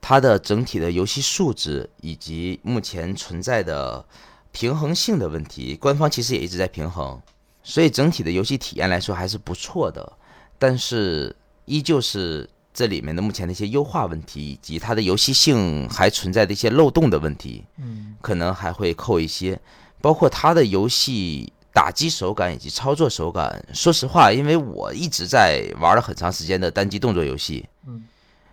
[0.00, 4.04] 它的整体的游戏素质以及目前存在的
[4.50, 7.22] 平衡性的问题，官方其实也一直在平衡，
[7.62, 10.17] 所以整体的游戏体验来说还是不错的。
[10.58, 19.60] 但是依旧是这里面的目前的一些优化问题，以及它的游戏性还存在的一些漏洞的问题，嗯可能还会扣一些，
[20.00, 23.64] 包括它的游戏打击手感以及操作手感。
[23.72, 28.04] 说实话，因为我一直在玩了很长时间的单机动作游戏，嗯，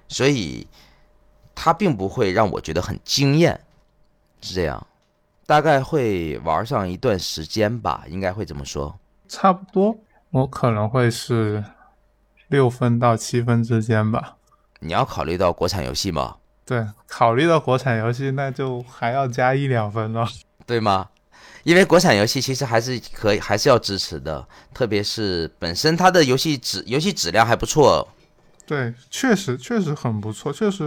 [0.07, 0.67] 所以
[1.53, 3.59] 它并不会让我觉得很惊艳，
[4.41, 4.85] 是这样。
[5.47, 8.97] 大概会玩上一段时间吧，应该会这么说。
[9.27, 9.95] 差不多，
[10.31, 11.63] 我可能会是
[12.55, 14.37] 六分到七分之间吧。
[14.79, 20.25] 你要考虑到国产游戏吗，对，考虑到国产游戏，那就还要加一两分了，
[20.65, 21.09] 对吗？
[21.63, 28.07] 因为国产游戏其实还是可以，还是要支持的，特别是本身它的游戏质游戏质量还不错。
[28.65, 30.53] 对，确实确实很不错。
[30.53, 30.83] 确实，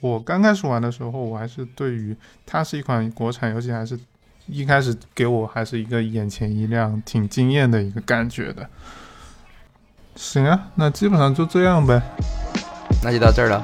[0.00, 2.14] 我刚开始玩的时候，我还是对于
[2.44, 3.98] 它是一款国产游戏，还是
[4.46, 8.68] 一开始给我还是一个眼前一亮、挺惊艳的一个感觉的。
[10.20, 12.02] 行啊，那基本上就这样呗。
[13.04, 13.62] 那就到这儿了。